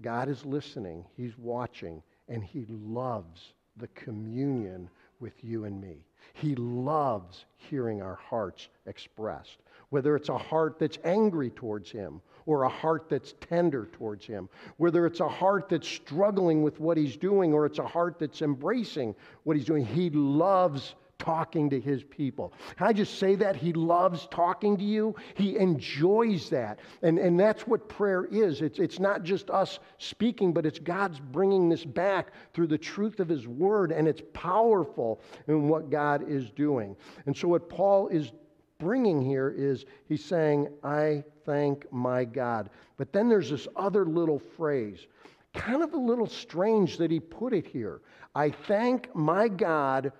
God 0.00 0.28
is 0.28 0.44
listening, 0.44 1.04
He's 1.16 1.36
watching, 1.36 2.02
and 2.28 2.42
He 2.42 2.64
loves 2.68 3.52
the 3.76 3.88
communion 3.88 4.88
with 5.22 5.42
you 5.42 5.64
and 5.64 5.80
me. 5.80 6.04
He 6.34 6.54
loves 6.56 7.46
hearing 7.56 8.02
our 8.02 8.16
hearts 8.16 8.68
expressed, 8.86 9.58
whether 9.88 10.16
it's 10.16 10.28
a 10.28 10.36
heart 10.36 10.78
that's 10.78 10.98
angry 11.04 11.50
towards 11.50 11.90
Him 11.90 12.20
or 12.44 12.64
a 12.64 12.68
heart 12.68 13.06
that's 13.08 13.34
tender 13.40 13.88
towards 13.92 14.26
Him, 14.26 14.48
whether 14.76 15.06
it's 15.06 15.20
a 15.20 15.28
heart 15.28 15.68
that's 15.68 15.88
struggling 15.88 16.62
with 16.62 16.80
what 16.80 16.96
He's 16.96 17.16
doing 17.16 17.54
or 17.54 17.64
it's 17.64 17.78
a 17.78 17.86
heart 17.86 18.18
that's 18.18 18.42
embracing 18.42 19.14
what 19.44 19.56
He's 19.56 19.64
doing. 19.64 19.86
He 19.86 20.10
loves 20.10 20.94
talking 21.22 21.70
to 21.70 21.78
his 21.78 22.02
people. 22.02 22.52
Can 22.76 22.88
I 22.88 22.92
just 22.92 23.18
say 23.18 23.36
that? 23.36 23.54
He 23.54 23.72
loves 23.72 24.26
talking 24.30 24.76
to 24.76 24.82
you. 24.82 25.14
He 25.34 25.56
enjoys 25.56 26.50
that. 26.50 26.80
And, 27.02 27.18
and 27.18 27.38
that's 27.38 27.62
what 27.66 27.88
prayer 27.88 28.24
is. 28.24 28.60
It's, 28.60 28.80
it's 28.80 28.98
not 28.98 29.22
just 29.22 29.48
us 29.48 29.78
speaking, 29.98 30.52
but 30.52 30.66
it's 30.66 30.80
God's 30.80 31.20
bringing 31.20 31.68
this 31.68 31.84
back 31.84 32.32
through 32.52 32.66
the 32.66 32.78
truth 32.78 33.20
of 33.20 33.28
his 33.28 33.46
word, 33.46 33.92
and 33.92 34.08
it's 34.08 34.22
powerful 34.32 35.20
in 35.46 35.68
what 35.68 35.90
God 35.90 36.28
is 36.28 36.50
doing. 36.50 36.96
And 37.26 37.36
so, 37.36 37.46
what 37.46 37.68
Paul 37.68 38.08
is 38.08 38.32
bringing 38.78 39.22
here 39.22 39.54
is 39.56 39.84
he's 40.08 40.24
saying, 40.24 40.68
I 40.82 41.22
thank 41.46 41.90
my 41.92 42.24
God. 42.24 42.68
But 42.96 43.12
then 43.12 43.28
there's 43.28 43.50
this 43.50 43.68
other 43.76 44.04
little 44.04 44.40
phrase, 44.40 45.06
kind 45.54 45.84
of 45.84 45.92
a 45.92 45.98
little 45.98 46.26
strange 46.26 46.98
that 46.98 47.12
he 47.12 47.20
put 47.20 47.52
it 47.52 47.66
here. 47.66 48.00
I 48.34 48.50
thank 48.50 49.14
my 49.14 49.46
God 49.46 50.12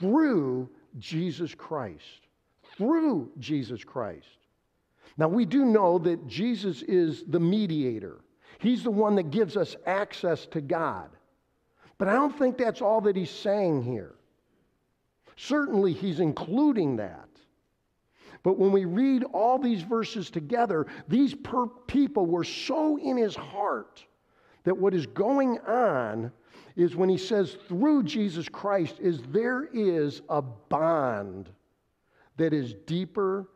through 0.00 0.68
Jesus 0.98 1.54
Christ. 1.54 2.26
Through 2.76 3.30
Jesus 3.38 3.84
Christ. 3.84 4.26
Now, 5.16 5.28
we 5.28 5.44
do 5.44 5.64
know 5.64 5.98
that 5.98 6.26
Jesus 6.26 6.82
is 6.82 7.24
the 7.28 7.40
mediator, 7.40 8.20
He's 8.58 8.82
the 8.82 8.90
one 8.90 9.14
that 9.14 9.30
gives 9.30 9.56
us 9.56 9.76
access 9.86 10.46
to 10.46 10.60
God. 10.60 11.08
But 11.98 12.08
I 12.08 12.14
don't 12.14 12.36
think 12.36 12.56
that's 12.58 12.82
all 12.82 13.00
that 13.02 13.16
He's 13.16 13.30
saying 13.30 13.82
here. 13.82 14.14
Certainly, 15.36 15.92
He's 15.94 16.20
including 16.20 16.96
that. 16.96 17.28
But 18.42 18.58
when 18.58 18.72
we 18.72 18.86
read 18.86 19.24
all 19.24 19.58
these 19.58 19.82
verses 19.82 20.30
together, 20.30 20.86
these 21.08 21.34
per- 21.34 21.66
people 21.66 22.26
were 22.26 22.44
so 22.44 22.96
in 22.96 23.16
his 23.16 23.36
heart 23.36 24.04
that 24.64 24.76
what 24.76 24.94
is 24.94 25.06
going 25.06 25.58
on 25.60 26.32
is 26.76 26.96
when 26.96 27.08
he 27.08 27.18
says 27.18 27.56
through 27.68 28.02
Jesus 28.04 28.48
Christ 28.48 28.96
is 29.00 29.20
there 29.30 29.64
is 29.72 30.22
a 30.28 30.42
bond 30.42 31.50
that 32.36 32.52
is 32.52 32.74
deeper 32.86 33.48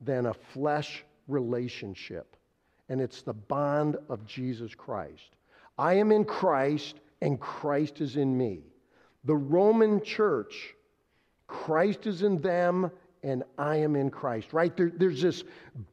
than 0.00 0.26
a 0.26 0.34
flesh 0.34 1.04
relationship 1.28 2.36
and 2.90 3.00
it's 3.00 3.22
the 3.22 3.32
bond 3.32 3.96
of 4.08 4.26
Jesus 4.26 4.74
Christ. 4.74 5.36
I 5.78 5.94
am 5.94 6.12
in 6.12 6.24
Christ 6.24 6.96
and 7.22 7.40
Christ 7.40 8.00
is 8.00 8.16
in 8.16 8.36
me. 8.36 8.64
The 9.24 9.36
Roman 9.36 10.02
church, 10.02 10.74
Christ 11.46 12.06
is 12.06 12.22
in 12.22 12.40
them 12.40 12.90
and 13.22 13.42
I 13.58 13.76
am 13.76 13.96
in 13.96 14.10
Christ, 14.10 14.52
right? 14.52 14.74
There, 14.76 14.90
there's 14.94 15.20
this 15.20 15.44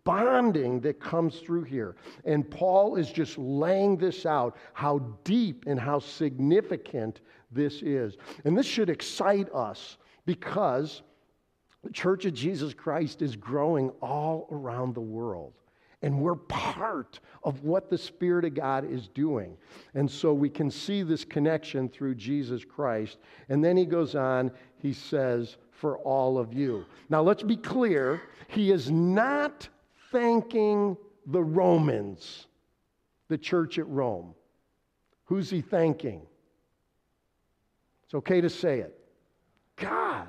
bonding 0.04 0.80
that 0.82 1.00
comes 1.00 1.40
through 1.40 1.64
here. 1.64 1.96
And 2.26 2.50
Paul 2.50 2.96
is 2.96 3.12
just 3.12 3.38
laying 3.38 3.98
this 3.98 4.26
out 4.26 4.56
how 4.74 5.00
deep 5.24 5.66
and 5.68 5.80
how 5.80 6.00
significant 6.00 7.22
this 7.52 7.82
is. 7.82 8.18
And 8.46 8.58
this 8.58 8.66
should 8.66 8.90
excite 8.90 9.54
us 9.54 9.98
because 10.26 11.02
the 11.84 11.92
Church 11.92 12.26
of 12.26 12.34
Jesus 12.34 12.74
Christ 12.74 13.22
is 13.22 13.36
growing 13.36 13.90
all 14.02 14.48
around 14.52 14.96
the 14.96 15.02
world. 15.02 15.54
And 16.04 16.22
we're 16.22 16.36
part 16.36 17.20
of 17.44 17.64
what 17.64 17.90
the 17.90 17.98
Spirit 17.98 18.46
of 18.46 18.54
God 18.54 18.90
is 18.90 19.08
doing. 19.08 19.58
And 19.96 20.10
so 20.10 20.32
we 20.32 20.50
can 20.50 20.70
see 20.70 21.02
this 21.02 21.26
connection 21.26 21.90
through 21.90 22.16
Jesus 22.16 22.64
Christ. 22.64 23.18
And 23.50 23.64
then 23.64 23.76
he 23.76 23.86
goes 23.86 24.14
on, 24.14 24.52
he 24.78 24.94
says, 24.94 25.58
for 25.78 25.98
all 26.00 26.38
of 26.38 26.54
you. 26.54 26.86
Now 27.10 27.22
let's 27.22 27.44
be 27.44 27.56
clear, 27.56 28.22
he 28.48 28.72
is 28.72 28.90
not 28.90 29.70
thanking 30.12 30.98
the 31.28 31.44
Romans, 31.44 32.48
the 33.28 33.38
church 33.38 33.78
at 33.78 33.88
Rome. 33.88 34.34
Who's 35.26 35.50
he 35.50 35.62
thanking? 35.62 36.22
It's 38.06 38.16
okay 38.16 38.42
to 38.42 38.50
say 38.50 38.80
it. 38.80 38.98
God. 39.76 40.28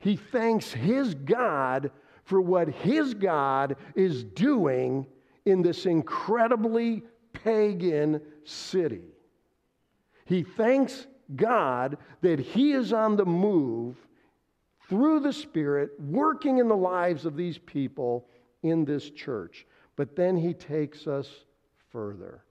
He 0.00 0.16
thanks 0.16 0.72
his 0.72 1.14
God 1.14 1.90
for 2.24 2.40
what 2.40 2.68
his 2.68 3.14
God 3.14 3.76
is 3.94 4.24
doing 4.24 5.06
in 5.46 5.62
this 5.62 5.86
incredibly 5.86 7.02
pagan 7.32 8.20
city. 8.44 9.04
He 10.26 10.42
thanks 10.42 11.06
God 11.36 11.96
that 12.20 12.38
he 12.38 12.72
is 12.72 12.92
on 12.92 13.16
the 13.16 13.24
move 13.24 13.96
through 14.90 15.20
the 15.20 15.32
Spirit, 15.32 15.92
working 16.00 16.58
in 16.58 16.66
the 16.68 16.76
lives 16.76 17.24
of 17.24 17.36
these 17.36 17.56
people 17.58 18.26
in 18.64 18.84
this 18.84 19.08
church. 19.08 19.64
But 19.94 20.16
then 20.16 20.36
he 20.36 20.52
takes 20.52 21.06
us 21.06 21.28
further. 21.92 22.42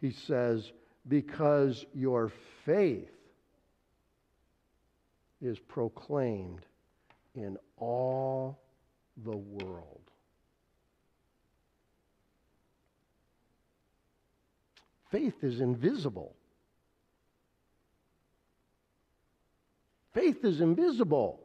He 0.00 0.12
says, 0.12 0.72
Because 1.08 1.84
your 1.92 2.30
faith 2.64 3.10
is 5.42 5.58
proclaimed 5.58 6.64
in 7.34 7.58
all 7.76 8.60
the 9.24 9.36
world. 9.36 10.00
Faith 15.10 15.42
is 15.42 15.60
invisible. 15.60 16.36
Faith 20.14 20.44
is 20.44 20.60
invisible. 20.60 21.41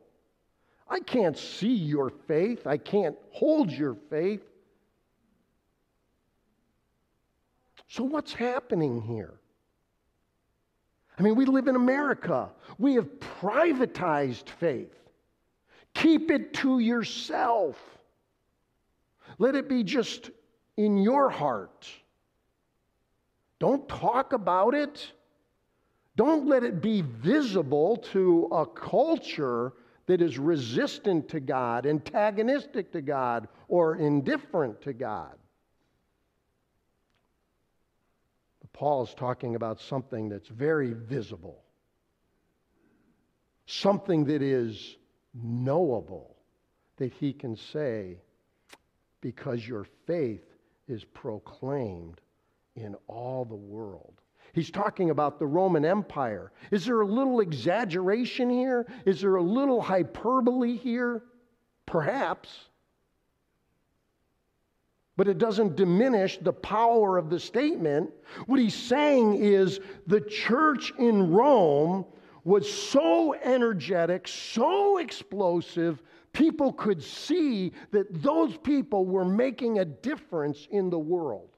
I 0.89 0.99
can't 0.99 1.37
see 1.37 1.73
your 1.73 2.09
faith. 2.27 2.65
I 2.65 2.77
can't 2.77 3.17
hold 3.31 3.71
your 3.71 3.95
faith. 4.09 4.41
So, 7.89 8.03
what's 8.03 8.33
happening 8.33 9.01
here? 9.01 9.33
I 11.17 11.23
mean, 11.23 11.35
we 11.35 11.45
live 11.45 11.67
in 11.67 11.75
America. 11.75 12.49
We 12.77 12.95
have 12.95 13.07
privatized 13.19 14.49
faith. 14.49 14.93
Keep 15.93 16.29
it 16.31 16.53
to 16.55 16.79
yourself. 16.79 17.77
Let 19.39 19.55
it 19.55 19.67
be 19.67 19.83
just 19.83 20.29
in 20.77 20.97
your 20.97 21.29
heart. 21.29 21.87
Don't 23.59 23.87
talk 23.89 24.33
about 24.33 24.75
it. 24.75 25.11
Don't 26.15 26.47
let 26.47 26.63
it 26.63 26.81
be 26.81 27.01
visible 27.01 27.97
to 28.11 28.47
a 28.51 28.65
culture 28.65 29.73
that 30.07 30.21
is 30.21 30.39
resistant 30.39 31.29
to 31.29 31.39
God, 31.39 31.85
antagonistic 31.85 32.91
to 32.93 33.01
God, 33.01 33.47
or 33.67 33.97
indifferent 33.97 34.81
to 34.81 34.93
God. 34.93 35.35
But 38.61 38.73
Paul 38.73 39.03
is 39.03 39.13
talking 39.13 39.55
about 39.55 39.79
something 39.79 40.29
that's 40.29 40.47
very 40.47 40.93
visible, 40.93 41.61
something 43.65 44.23
that 44.25 44.41
is 44.41 44.95
knowable 45.33 46.37
that 46.95 47.13
he 47.13 47.33
can 47.33 47.55
say, 47.55 48.17
because 49.21 49.67
your 49.67 49.85
faith 50.05 50.45
is 50.87 51.03
proclaimed 51.03 52.21
in 52.75 52.95
all 53.07 53.43
the 53.43 53.55
world. 53.55 54.13
He's 54.53 54.71
talking 54.71 55.09
about 55.09 55.39
the 55.39 55.45
Roman 55.45 55.85
Empire. 55.85 56.51
Is 56.71 56.85
there 56.85 57.01
a 57.01 57.05
little 57.05 57.41
exaggeration 57.41 58.49
here? 58.49 58.87
Is 59.05 59.21
there 59.21 59.35
a 59.35 59.41
little 59.41 59.81
hyperbole 59.81 60.75
here? 60.75 61.23
Perhaps. 61.85 62.49
But 65.15 65.27
it 65.27 65.37
doesn't 65.37 65.75
diminish 65.75 66.37
the 66.37 66.53
power 66.53 67.17
of 67.17 67.29
the 67.29 67.39
statement. 67.39 68.11
What 68.45 68.59
he's 68.59 68.75
saying 68.75 69.35
is 69.35 69.79
the 70.05 70.21
church 70.21 70.93
in 70.99 71.31
Rome 71.31 72.05
was 72.43 72.71
so 72.71 73.33
energetic, 73.33 74.27
so 74.27 74.99
explosive, 74.99 76.01
people 76.31 76.71
could 76.71 77.03
see 77.03 77.73
that 77.91 78.21
those 78.21 78.55
people 78.57 79.05
were 79.05 79.25
making 79.25 79.79
a 79.79 79.85
difference 79.85 80.67
in 80.71 80.89
the 80.89 80.99
world. 80.99 81.49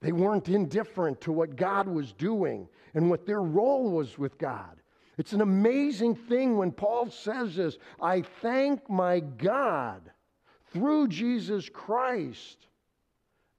They 0.00 0.12
weren't 0.12 0.48
indifferent 0.48 1.20
to 1.22 1.32
what 1.32 1.56
God 1.56 1.86
was 1.86 2.12
doing 2.12 2.68
and 2.94 3.10
what 3.10 3.26
their 3.26 3.42
role 3.42 3.90
was 3.90 4.18
with 4.18 4.38
God. 4.38 4.80
It's 5.18 5.34
an 5.34 5.42
amazing 5.42 6.14
thing 6.14 6.56
when 6.56 6.72
Paul 6.72 7.10
says 7.10 7.56
this 7.56 7.76
I 8.00 8.22
thank 8.40 8.88
my 8.88 9.20
God 9.20 10.10
through 10.72 11.08
Jesus 11.08 11.68
Christ 11.68 12.66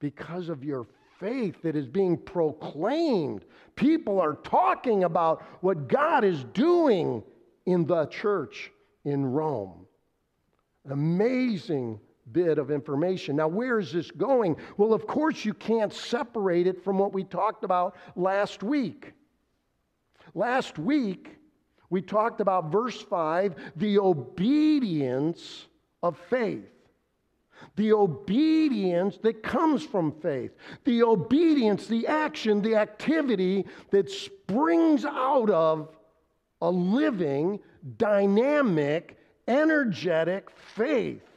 because 0.00 0.48
of 0.48 0.64
your 0.64 0.86
faith 1.20 1.62
that 1.62 1.76
is 1.76 1.86
being 1.86 2.16
proclaimed. 2.16 3.44
People 3.76 4.20
are 4.20 4.34
talking 4.34 5.04
about 5.04 5.42
what 5.60 5.86
God 5.86 6.24
is 6.24 6.42
doing 6.52 7.22
in 7.66 7.86
the 7.86 8.06
church 8.06 8.72
in 9.04 9.24
Rome. 9.24 9.86
Amazing 10.90 12.00
bit 12.30 12.58
of 12.58 12.70
information. 12.70 13.36
Now, 13.36 13.48
where 13.48 13.78
is 13.78 13.92
this 13.92 14.10
going? 14.10 14.56
Well, 14.76 14.92
of 14.92 15.06
course, 15.06 15.44
you 15.44 15.54
can't 15.54 15.92
separate 15.92 16.66
it 16.66 16.82
from 16.84 16.98
what 16.98 17.12
we 17.12 17.24
talked 17.24 17.64
about 17.64 17.96
last 18.14 18.62
week. 18.62 19.12
Last 20.34 20.78
week, 20.78 21.36
we 21.90 22.00
talked 22.00 22.40
about 22.40 22.70
verse 22.70 23.00
5 23.00 23.54
the 23.76 23.98
obedience 23.98 25.66
of 26.02 26.16
faith 26.30 26.72
the 27.76 27.92
obedience 27.92 29.18
that 29.22 29.42
comes 29.42 29.84
from 29.84 30.12
faith, 30.20 30.50
the 30.84 31.02
obedience, 31.02 31.86
the 31.86 32.06
action, 32.06 32.60
the 32.60 32.74
activity 32.74 33.64
that 33.90 34.10
springs 34.10 35.04
out 35.04 35.48
of 35.50 35.88
a 36.60 36.70
living, 36.70 37.60
dynamic, 37.96 39.16
energetic 39.48 40.50
faith 40.50 41.31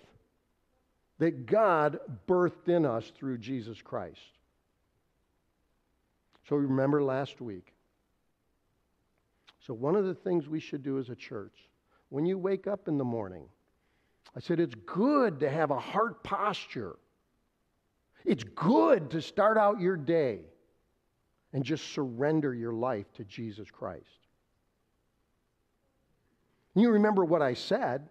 that 1.19 1.45
God 1.45 1.99
birthed 2.27 2.67
in 2.67 2.85
us 2.85 3.11
through 3.17 3.37
Jesus 3.37 3.81
Christ. 3.81 4.19
So 6.47 6.55
remember 6.55 7.03
last 7.03 7.41
week. 7.41 7.73
So, 9.65 9.73
one 9.73 9.95
of 9.95 10.05
the 10.05 10.13
things 10.13 10.47
we 10.47 10.59
should 10.59 10.83
do 10.83 10.99
as 10.99 11.09
a 11.09 11.15
church, 11.15 11.69
when 12.09 12.25
you 12.25 12.37
wake 12.37 12.67
up 12.67 12.87
in 12.87 12.99
the 12.99 13.03
morning, 13.03 13.45
I 14.35 14.39
said, 14.39 14.59
it's 14.59 14.75
good 14.85 15.39
to 15.39 15.49
have 15.49 15.71
a 15.71 15.79
heart 15.79 16.23
posture. 16.23 16.97
It's 18.25 18.43
good 18.43 19.09
to 19.11 19.21
start 19.21 19.57
out 19.57 19.79
your 19.79 19.97
day 19.97 20.41
and 21.53 21.63
just 21.63 21.93
surrender 21.93 22.53
your 22.53 22.73
life 22.73 23.11
to 23.13 23.23
Jesus 23.23 23.71
Christ. 23.71 24.03
You 26.75 26.91
remember 26.91 27.23
what 27.23 27.41
I 27.41 27.53
said, 27.53 28.09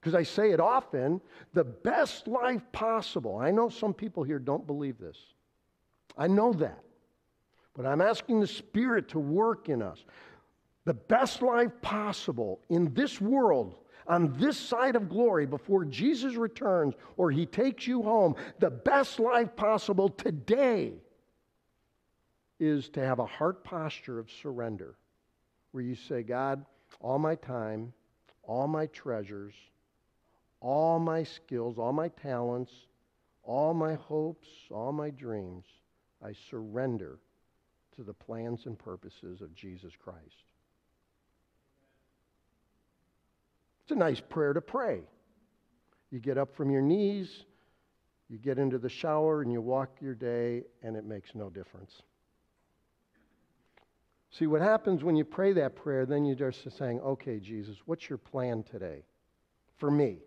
because 0.00 0.14
I 0.14 0.22
say 0.22 0.52
it 0.52 0.60
often 0.60 1.20
the 1.52 1.64
best 1.64 2.26
life 2.26 2.62
possible. 2.72 3.36
I 3.36 3.50
know 3.50 3.68
some 3.68 3.92
people 3.92 4.22
here 4.22 4.38
don't 4.38 4.66
believe 4.66 4.98
this. 4.98 5.18
I 6.16 6.26
know 6.26 6.52
that. 6.54 6.82
But 7.74 7.86
I'm 7.86 8.00
asking 8.00 8.40
the 8.40 8.46
Spirit 8.46 9.08
to 9.10 9.18
work 9.18 9.68
in 9.68 9.82
us. 9.82 10.04
the 10.84 10.94
best 10.94 11.42
life 11.42 11.70
possible 11.82 12.60
in 12.68 12.92
this 12.94 13.20
world, 13.20 13.76
on 14.06 14.36
this 14.38 14.56
side 14.56 14.96
of 14.96 15.08
glory, 15.08 15.46
before 15.46 15.84
Jesus 15.84 16.34
returns 16.34 16.94
or 17.16 17.30
he 17.30 17.46
takes 17.46 17.86
you 17.86 18.02
home, 18.02 18.34
the 18.58 18.70
best 18.70 19.20
life 19.20 19.54
possible 19.54 20.08
today 20.08 20.94
is 22.58 22.88
to 22.90 23.00
have 23.04 23.18
a 23.18 23.26
heart 23.26 23.62
posture 23.62 24.18
of 24.18 24.30
surrender 24.30 24.96
where 25.72 25.84
you 25.84 25.94
say, 25.94 26.22
God, 26.22 26.64
all 27.00 27.18
my 27.18 27.34
time, 27.36 27.92
all 28.42 28.66
my 28.66 28.86
treasures, 28.86 29.54
all 30.60 30.98
my 30.98 31.22
skills, 31.22 31.78
all 31.78 31.92
my 31.92 32.08
talents, 32.08 32.72
all 33.42 33.74
my 33.74 33.94
hopes, 33.94 34.48
all 34.70 34.92
my 34.92 35.10
dreams, 35.10 35.64
I 36.22 36.32
surrender 36.50 37.18
to 37.96 38.02
the 38.02 38.12
plans 38.12 38.66
and 38.66 38.78
purposes 38.78 39.40
of 39.40 39.54
Jesus 39.54 39.92
Christ. 40.02 40.44
It's 43.82 43.92
a 43.92 43.96
nice 43.96 44.20
prayer 44.20 44.52
to 44.52 44.60
pray. 44.60 45.00
You 46.10 46.20
get 46.20 46.38
up 46.38 46.54
from 46.54 46.70
your 46.70 46.82
knees, 46.82 47.44
you 48.28 48.38
get 48.38 48.58
into 48.58 48.78
the 48.78 48.88
shower, 48.88 49.42
and 49.42 49.50
you 49.50 49.60
walk 49.60 49.96
your 50.00 50.14
day, 50.14 50.64
and 50.82 50.96
it 50.96 51.04
makes 51.04 51.34
no 51.34 51.50
difference. 51.50 52.02
See, 54.30 54.46
what 54.46 54.60
happens 54.60 55.02
when 55.02 55.16
you 55.16 55.24
pray 55.24 55.52
that 55.54 55.74
prayer, 55.74 56.06
then 56.06 56.24
you're 56.24 56.36
just 56.36 56.70
saying, 56.78 57.00
okay, 57.00 57.40
Jesus, 57.40 57.76
what's 57.86 58.08
your 58.08 58.18
plan 58.18 58.62
today 58.62 59.02
for 59.78 59.90
me? 59.90 60.18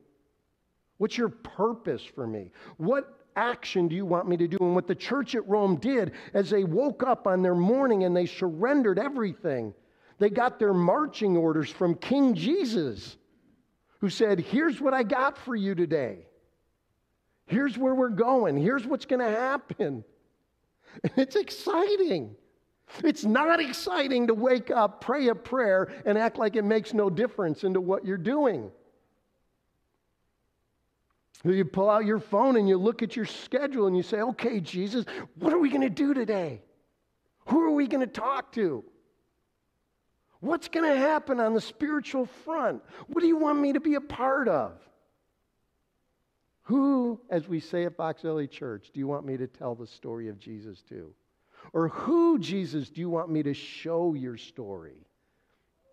What's 0.97 1.17
your 1.17 1.29
purpose 1.29 2.03
for 2.03 2.27
me? 2.27 2.51
What 2.77 3.19
action 3.35 3.87
do 3.87 3.95
you 3.95 4.05
want 4.05 4.27
me 4.27 4.37
to 4.37 4.47
do? 4.47 4.57
And 4.59 4.75
what 4.75 4.87
the 4.87 4.95
church 4.95 5.35
at 5.35 5.47
Rome 5.47 5.77
did 5.77 6.11
as 6.33 6.49
they 6.49 6.63
woke 6.63 7.03
up 7.03 7.27
on 7.27 7.41
their 7.41 7.55
morning 7.55 8.03
and 8.03 8.15
they 8.15 8.25
surrendered 8.25 8.99
everything, 8.99 9.73
they 10.19 10.29
got 10.29 10.59
their 10.59 10.73
marching 10.73 11.35
orders 11.35 11.69
from 11.69 11.95
King 11.95 12.35
Jesus, 12.35 13.17
who 13.99 14.09
said, 14.09 14.39
Here's 14.39 14.79
what 14.79 14.93
I 14.93 15.03
got 15.03 15.37
for 15.37 15.55
you 15.55 15.75
today. 15.75 16.27
Here's 17.45 17.77
where 17.77 17.95
we're 17.95 18.09
going. 18.09 18.57
Here's 18.57 18.85
what's 18.85 19.05
going 19.05 19.19
to 19.19 19.39
happen. 19.39 20.03
It's 21.17 21.35
exciting. 21.35 22.35
It's 23.03 23.25
not 23.25 23.59
exciting 23.59 24.27
to 24.27 24.33
wake 24.33 24.69
up, 24.69 25.01
pray 25.01 25.29
a 25.29 25.35
prayer, 25.35 25.91
and 26.05 26.17
act 26.17 26.37
like 26.37 26.55
it 26.55 26.63
makes 26.63 26.93
no 26.93 27.09
difference 27.09 27.63
into 27.63 27.81
what 27.81 28.05
you're 28.05 28.17
doing. 28.17 28.69
You 31.43 31.65
pull 31.65 31.89
out 31.89 32.05
your 32.05 32.19
phone 32.19 32.55
and 32.55 32.69
you 32.69 32.77
look 32.77 33.03
at 33.03 33.15
your 33.15 33.25
schedule 33.25 33.87
and 33.87 33.97
you 33.97 34.03
say, 34.03 34.21
okay, 34.21 34.61
Jesus, 34.61 35.05
what 35.37 35.51
are 35.51 35.59
we 35.59 35.69
going 35.69 35.81
to 35.81 35.89
do 35.89 36.13
today? 36.13 36.61
Who 37.47 37.61
are 37.63 37.71
we 37.71 37.87
going 37.87 38.01
to 38.01 38.07
talk 38.07 38.53
to? 38.53 38.83
What's 40.39 40.69
going 40.69 40.89
to 40.89 40.97
happen 40.97 41.39
on 41.39 41.53
the 41.53 41.61
spiritual 41.61 42.25
front? 42.25 42.81
What 43.07 43.21
do 43.21 43.27
you 43.27 43.37
want 43.37 43.59
me 43.59 43.73
to 43.73 43.81
be 43.81 43.95
a 43.95 44.01
part 44.01 44.47
of? 44.47 44.73
Who, 46.63 47.19
as 47.29 47.47
we 47.47 47.59
say 47.59 47.83
at 47.83 47.97
Fox 47.97 48.21
Valley 48.21 48.47
Church, 48.47 48.91
do 48.93 48.99
you 48.99 49.07
want 49.07 49.25
me 49.25 49.35
to 49.35 49.47
tell 49.47 49.75
the 49.75 49.87
story 49.87 50.29
of 50.29 50.39
Jesus 50.39 50.81
to? 50.89 51.13
Or 51.73 51.89
who, 51.89 52.39
Jesus, 52.39 52.89
do 52.89 53.01
you 53.01 53.09
want 53.09 53.29
me 53.29 53.43
to 53.43 53.53
show 53.53 54.13
your 54.13 54.37
story 54.37 55.07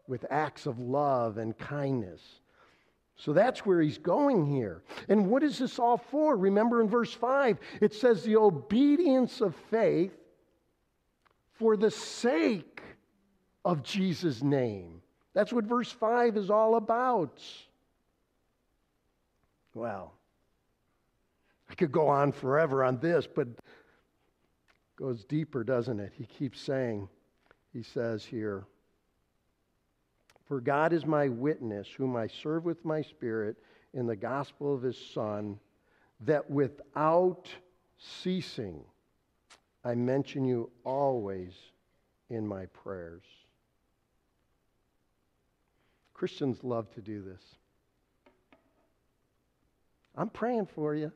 with 0.06 0.24
acts 0.30 0.66
of 0.66 0.78
love 0.78 1.38
and 1.38 1.58
kindness? 1.58 2.20
So 3.20 3.34
that's 3.34 3.66
where 3.66 3.82
he's 3.82 3.98
going 3.98 4.46
here. 4.46 4.82
And 5.10 5.26
what 5.28 5.42
is 5.42 5.58
this 5.58 5.78
all 5.78 5.98
for? 5.98 6.36
Remember 6.36 6.80
in 6.80 6.88
verse 6.88 7.12
5, 7.12 7.58
it 7.82 7.92
says 7.92 8.22
the 8.22 8.36
obedience 8.36 9.42
of 9.42 9.54
faith 9.70 10.16
for 11.52 11.76
the 11.76 11.90
sake 11.90 12.80
of 13.62 13.82
Jesus' 13.82 14.42
name. 14.42 15.02
That's 15.34 15.52
what 15.52 15.64
verse 15.64 15.92
5 15.92 16.38
is 16.38 16.48
all 16.48 16.76
about. 16.76 17.42
Well, 19.74 20.14
I 21.68 21.74
could 21.74 21.92
go 21.92 22.08
on 22.08 22.32
forever 22.32 22.82
on 22.82 23.00
this, 23.00 23.26
but 23.26 23.48
goes 24.96 25.24
deeper, 25.24 25.62
doesn't 25.62 26.00
it? 26.00 26.12
He 26.16 26.24
keeps 26.24 26.58
saying, 26.58 27.06
he 27.74 27.82
says 27.82 28.24
here, 28.24 28.64
For 30.50 30.60
God 30.60 30.92
is 30.92 31.06
my 31.06 31.28
witness, 31.28 31.86
whom 31.96 32.16
I 32.16 32.26
serve 32.26 32.64
with 32.64 32.84
my 32.84 33.02
spirit 33.02 33.56
in 33.94 34.08
the 34.08 34.16
gospel 34.16 34.74
of 34.74 34.82
his 34.82 34.98
Son, 35.14 35.60
that 36.22 36.50
without 36.50 37.48
ceasing 37.96 38.82
I 39.84 39.94
mention 39.94 40.44
you 40.44 40.68
always 40.82 41.52
in 42.30 42.48
my 42.48 42.66
prayers. 42.66 43.22
Christians 46.14 46.64
love 46.64 46.92
to 46.94 47.00
do 47.00 47.22
this. 47.22 47.42
I'm 50.16 50.30
praying 50.30 50.66
for 50.66 50.96
you. 50.96 51.12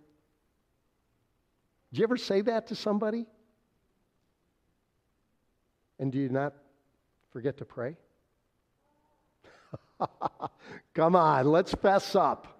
Did 1.90 1.98
you 1.98 2.04
ever 2.04 2.16
say 2.16 2.40
that 2.42 2.68
to 2.68 2.76
somebody? 2.76 3.26
And 5.98 6.12
do 6.12 6.18
you 6.20 6.28
not 6.28 6.54
forget 7.32 7.56
to 7.56 7.64
pray? 7.64 7.96
Come 10.94 11.16
on, 11.16 11.46
let's 11.46 11.72
fess 11.74 12.14
up. 12.14 12.54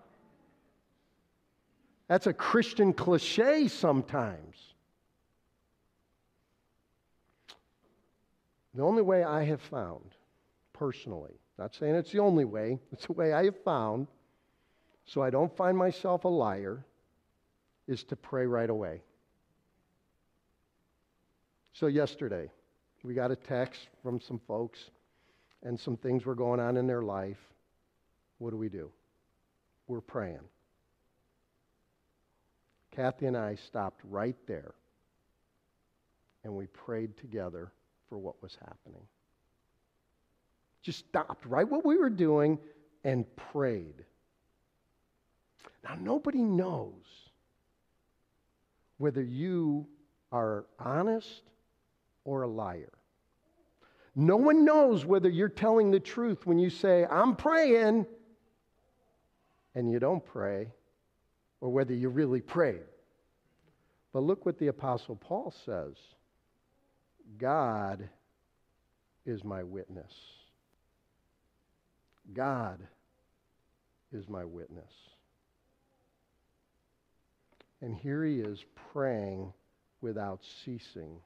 That's 2.09 2.27
a 2.27 2.33
Christian 2.33 2.93
cliche 2.93 3.69
sometimes. 3.69 4.57
The 8.75 8.83
only 8.83 9.03
way 9.03 9.23
I 9.23 9.45
have 9.45 9.61
found, 9.61 10.05
personally, 10.73 11.35
not 11.59 11.75
saying 11.75 11.95
it's 11.95 12.11
the 12.11 12.19
only 12.19 12.45
way, 12.45 12.79
it's 12.93 13.07
the 13.07 13.13
way 13.13 13.33
I 13.33 13.45
have 13.45 13.63
found, 13.63 14.09
so 15.07 15.23
I 15.23 15.31
don't 15.31 15.57
find 15.57 15.79
myself 15.79 16.25
a 16.25 16.29
liar, 16.29 16.85
is 17.87 18.03
to 18.05 18.17
pray 18.17 18.47
right 18.47 18.69
away. 18.69 19.03
So, 21.73 21.87
yesterday, 21.87 22.51
we 23.03 23.15
got 23.15 23.31
a 23.31 23.37
text 23.37 23.89
from 24.03 24.21
some 24.21 24.41
folks 24.47 24.91
and 25.65 25.81
some 25.81 25.97
things 25.97 26.25
were 26.27 26.35
going 26.35 26.61
on 26.61 26.77
in 26.77 26.87
their 26.87 27.03
life. 27.03 27.41
What 28.39 28.51
do 28.51 28.57
we 28.57 28.69
do? 28.69 28.91
We're 29.89 30.01
praying. 30.01 30.41
Kathy 32.95 33.27
and 33.27 33.37
I 33.37 33.57
stopped 33.57 34.01
right 34.05 34.37
there 34.47 34.75
and 36.45 36.55
we 36.55 36.67
prayed 36.67 37.17
together 37.17 37.73
for 38.09 38.19
what 38.19 38.41
was 38.43 38.57
happening. 38.61 39.03
Just 40.83 40.99
stopped 40.99 41.47
right 41.47 41.69
what 41.69 41.85
we 41.85 41.97
were 41.97 42.11
doing 42.11 42.59
and 43.03 43.25
prayed. 43.37 44.05
Now, 45.83 45.97
nobody 46.01 46.43
knows 46.43 46.93
whether 48.99 49.23
you 49.23 49.87
are 50.31 50.67
honest 50.79 51.43
or 52.25 52.43
a 52.43 52.49
liar. 52.49 52.93
No 54.17 54.37
one 54.37 54.65
knows 54.65 55.05
whether 55.05 55.29
you're 55.29 55.49
telling 55.49 55.91
the 55.91 56.01
truth 56.01 56.47
when 56.47 56.59
you 56.59 56.71
say, 56.71 57.05
I'm 57.11 57.35
praying, 57.35 58.07
and 59.75 59.91
you 59.91 59.99
don't 59.99 60.25
pray, 60.25 60.73
or 61.61 61.71
whether 61.71 61.93
you 61.93 62.09
really 62.09 62.41
prayed. 62.41 62.85
But 64.13 64.23
look 64.23 64.47
what 64.47 64.59
the 64.59 64.69
Apostle 64.69 65.17
Paul 65.17 65.53
says 65.65 65.97
God 67.39 68.09
is 69.27 69.43
my 69.43 69.63
witness. 69.63 70.13
God 72.33 72.79
is 74.13 74.29
my 74.29 74.45
witness. 74.45 74.93
And 77.81 77.95
here 77.95 78.25
he 78.25 78.41
is 78.41 78.65
praying 78.93 79.53
without 80.01 80.41
ceasing. 80.65 81.19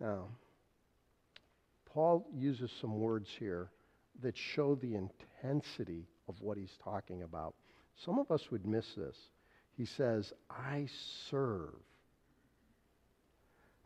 Now, 0.00 0.28
Paul 1.92 2.26
uses 2.34 2.70
some 2.80 2.98
words 2.98 3.28
here 3.38 3.70
that 4.22 4.36
show 4.36 4.74
the 4.76 4.94
intensity 4.94 6.06
of 6.28 6.40
what 6.40 6.56
he's 6.56 6.78
talking 6.82 7.22
about. 7.22 7.54
Some 7.96 8.18
of 8.18 8.30
us 8.30 8.50
would 8.50 8.66
miss 8.66 8.94
this. 8.94 9.16
He 9.76 9.84
says, 9.84 10.32
I 10.50 10.86
serve. 11.28 11.74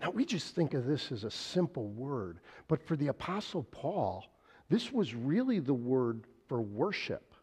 Now, 0.00 0.10
we 0.10 0.24
just 0.24 0.54
think 0.54 0.74
of 0.74 0.86
this 0.86 1.10
as 1.10 1.24
a 1.24 1.30
simple 1.30 1.88
word, 1.88 2.40
but 2.68 2.86
for 2.86 2.96
the 2.96 3.08
Apostle 3.08 3.64
Paul, 3.64 4.24
this 4.68 4.92
was 4.92 5.14
really 5.14 5.58
the 5.58 5.74
word 5.74 6.26
for 6.48 6.60
worship. 6.60 7.34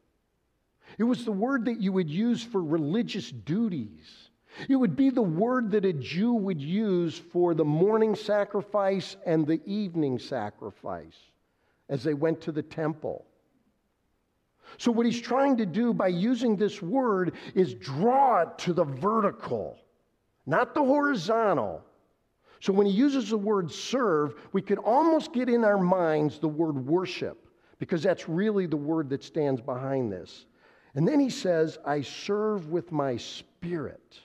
It 0.97 1.04
was 1.04 1.26
the 1.26 1.32
word 1.32 1.65
that 1.65 1.82
you 1.82 1.91
would 1.91 2.10
use 2.10 2.43
for 2.43 2.63
religious 2.63 3.32
duties. 3.32 4.30
It 4.69 4.75
would 4.75 4.95
be 4.95 5.09
the 5.09 5.21
word 5.21 5.71
that 5.71 5.85
a 5.85 5.93
Jew 5.93 6.33
would 6.33 6.61
use 6.61 7.17
for 7.17 7.53
the 7.53 7.65
morning 7.65 8.15
sacrifice 8.15 9.17
and 9.25 9.45
the 9.45 9.61
evening 9.65 10.19
sacrifice 10.19 11.17
as 11.89 12.03
they 12.03 12.13
went 12.13 12.41
to 12.41 12.51
the 12.51 12.61
temple. 12.61 13.25
So, 14.77 14.91
what 14.91 15.05
he's 15.05 15.21
trying 15.21 15.57
to 15.57 15.65
do 15.65 15.93
by 15.93 16.07
using 16.07 16.55
this 16.55 16.81
word 16.81 17.33
is 17.53 17.73
draw 17.73 18.41
it 18.41 18.57
to 18.59 18.73
the 18.73 18.85
vertical, 18.85 19.77
not 20.45 20.73
the 20.73 20.83
horizontal, 20.83 21.83
So 22.63 22.71
when 22.71 22.87
he 22.87 22.93
uses 22.93 23.29
the 23.29 23.37
word 23.37 23.69
serve, 23.69 24.35
we 24.53 24.61
could 24.61 24.77
almost 24.77 25.33
get 25.33 25.49
in 25.49 25.65
our 25.65 25.77
minds 25.77 26.39
the 26.39 26.47
word 26.47 26.87
worship, 26.87 27.49
because 27.77 28.01
that's 28.01 28.29
really 28.29 28.67
the 28.67 28.77
word 28.77 29.09
that 29.09 29.21
stands 29.21 29.59
behind 29.59 30.13
this. 30.13 30.45
And 30.95 31.05
then 31.05 31.19
he 31.19 31.29
says, 31.29 31.77
I 31.85 31.99
serve 31.99 32.69
with 32.69 32.89
my 32.89 33.17
spirit. 33.17 34.17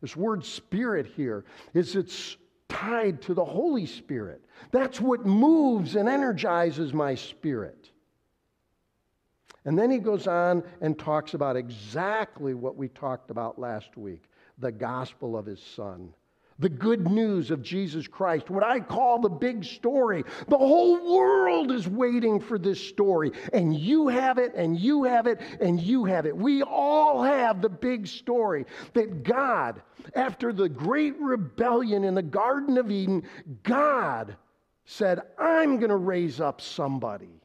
This 0.00 0.16
word 0.16 0.44
spirit 0.44 1.06
here 1.16 1.44
is 1.74 1.96
it's 1.96 2.36
tied 2.68 3.22
to 3.22 3.34
the 3.34 3.44
Holy 3.44 3.86
Spirit. 3.86 4.44
That's 4.70 5.00
what 5.00 5.26
moves 5.26 5.96
and 5.96 6.08
energizes 6.08 6.92
my 6.92 7.14
spirit. 7.14 7.90
And 9.64 9.78
then 9.78 9.90
he 9.90 9.98
goes 9.98 10.26
on 10.26 10.62
and 10.80 10.98
talks 10.98 11.34
about 11.34 11.56
exactly 11.56 12.54
what 12.54 12.76
we 12.76 12.88
talked 12.88 13.30
about 13.30 13.58
last 13.58 13.96
week 13.96 14.24
the 14.58 14.72
gospel 14.72 15.36
of 15.36 15.46
his 15.46 15.62
son. 15.62 16.12
The 16.60 16.68
good 16.68 17.08
news 17.08 17.52
of 17.52 17.62
Jesus 17.62 18.08
Christ, 18.08 18.50
what 18.50 18.64
I 18.64 18.80
call 18.80 19.20
the 19.20 19.28
big 19.28 19.64
story. 19.64 20.24
The 20.48 20.58
whole 20.58 21.16
world 21.16 21.70
is 21.70 21.86
waiting 21.86 22.40
for 22.40 22.58
this 22.58 22.84
story. 22.84 23.30
And 23.52 23.78
you 23.78 24.08
have 24.08 24.38
it, 24.38 24.54
and 24.56 24.78
you 24.78 25.04
have 25.04 25.28
it, 25.28 25.40
and 25.60 25.80
you 25.80 26.04
have 26.04 26.26
it. 26.26 26.36
We 26.36 26.62
all 26.62 27.22
have 27.22 27.62
the 27.62 27.68
big 27.68 28.08
story 28.08 28.66
that 28.94 29.22
God, 29.22 29.80
after 30.14 30.52
the 30.52 30.68
great 30.68 31.18
rebellion 31.20 32.02
in 32.02 32.14
the 32.14 32.22
Garden 32.22 32.76
of 32.76 32.90
Eden, 32.90 33.22
God 33.62 34.36
said, 34.84 35.20
I'm 35.38 35.76
going 35.78 35.90
to 35.90 35.96
raise 35.96 36.40
up 36.40 36.60
somebody. 36.60 37.40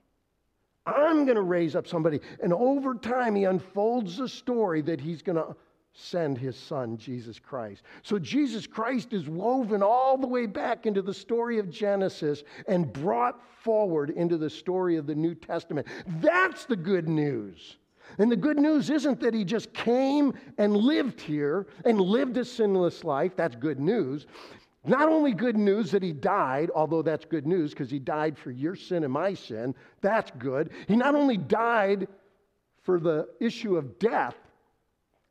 I'm 0.86 1.26
going 1.26 1.36
to 1.36 1.44
raise 1.44 1.76
up 1.76 1.88
somebody. 1.88 2.20
And 2.42 2.52
over 2.52 2.96
time, 2.96 3.36
he 3.36 3.44
unfolds 3.44 4.18
the 4.18 4.28
story 4.28 4.82
that 4.82 5.00
he's 5.00 5.22
going 5.22 5.36
to 5.36 5.56
send 5.94 6.38
his 6.38 6.58
son, 6.58 6.98
Jesus 6.98 7.38
Christ. 7.40 7.84
So 8.02 8.18
Jesus 8.18 8.66
Christ 8.66 9.14
is 9.14 9.30
woven 9.30 9.84
all 9.84 10.18
the 10.18 10.28
way 10.28 10.48
back 10.48 10.86
into 10.86 11.02
the 11.02 11.14
story 11.14 11.60
of 11.60 11.70
Genesis 11.70 12.44
and 12.68 12.92
brought 12.92 13.40
forward 13.62 14.10
into 14.10 14.38
the 14.38 14.50
story 14.50 14.98
of 14.98 15.06
the 15.06 15.16
New 15.16 15.36
Testament. 15.36 15.88
That's 16.20 16.66
the 16.66 16.76
good 16.76 17.08
news. 17.08 17.78
And 18.18 18.32
the 18.32 18.36
good 18.36 18.58
news 18.58 18.90
isn't 18.90 19.20
that 19.22 19.34
he 19.34 19.44
just 19.44 19.72
came 19.74 20.34
and 20.58 20.76
lived 20.76 21.22
here 21.22 21.68
and 21.86 22.02
lived 22.02 22.38
a 22.38 22.46
sinless 22.46 23.04
life. 23.04 23.36
That's 23.36 23.56
good 23.56 23.80
news. 23.80 24.26
Not 24.86 25.08
only 25.08 25.32
good 25.32 25.56
news 25.56 25.92
that 25.92 26.04
he 26.04 26.12
died, 26.12 26.70
although 26.76 27.02
that's 27.02 27.24
good 27.24 27.48
news 27.48 27.70
because 27.70 27.90
he 27.90 28.00
died 28.00 28.38
for 28.38 28.52
your 28.52 28.76
sin 28.76 29.04
and 29.04 29.14
my 29.14 29.34
sin, 29.34 29.74
that's 30.02 30.32
good. 30.40 30.72
He 30.88 30.96
not 30.96 31.16
only 31.16 31.38
died 31.38 32.08
for 32.82 33.00
the 33.00 33.30
issue 33.40 33.78
of 33.78 33.98
death, 33.98 34.36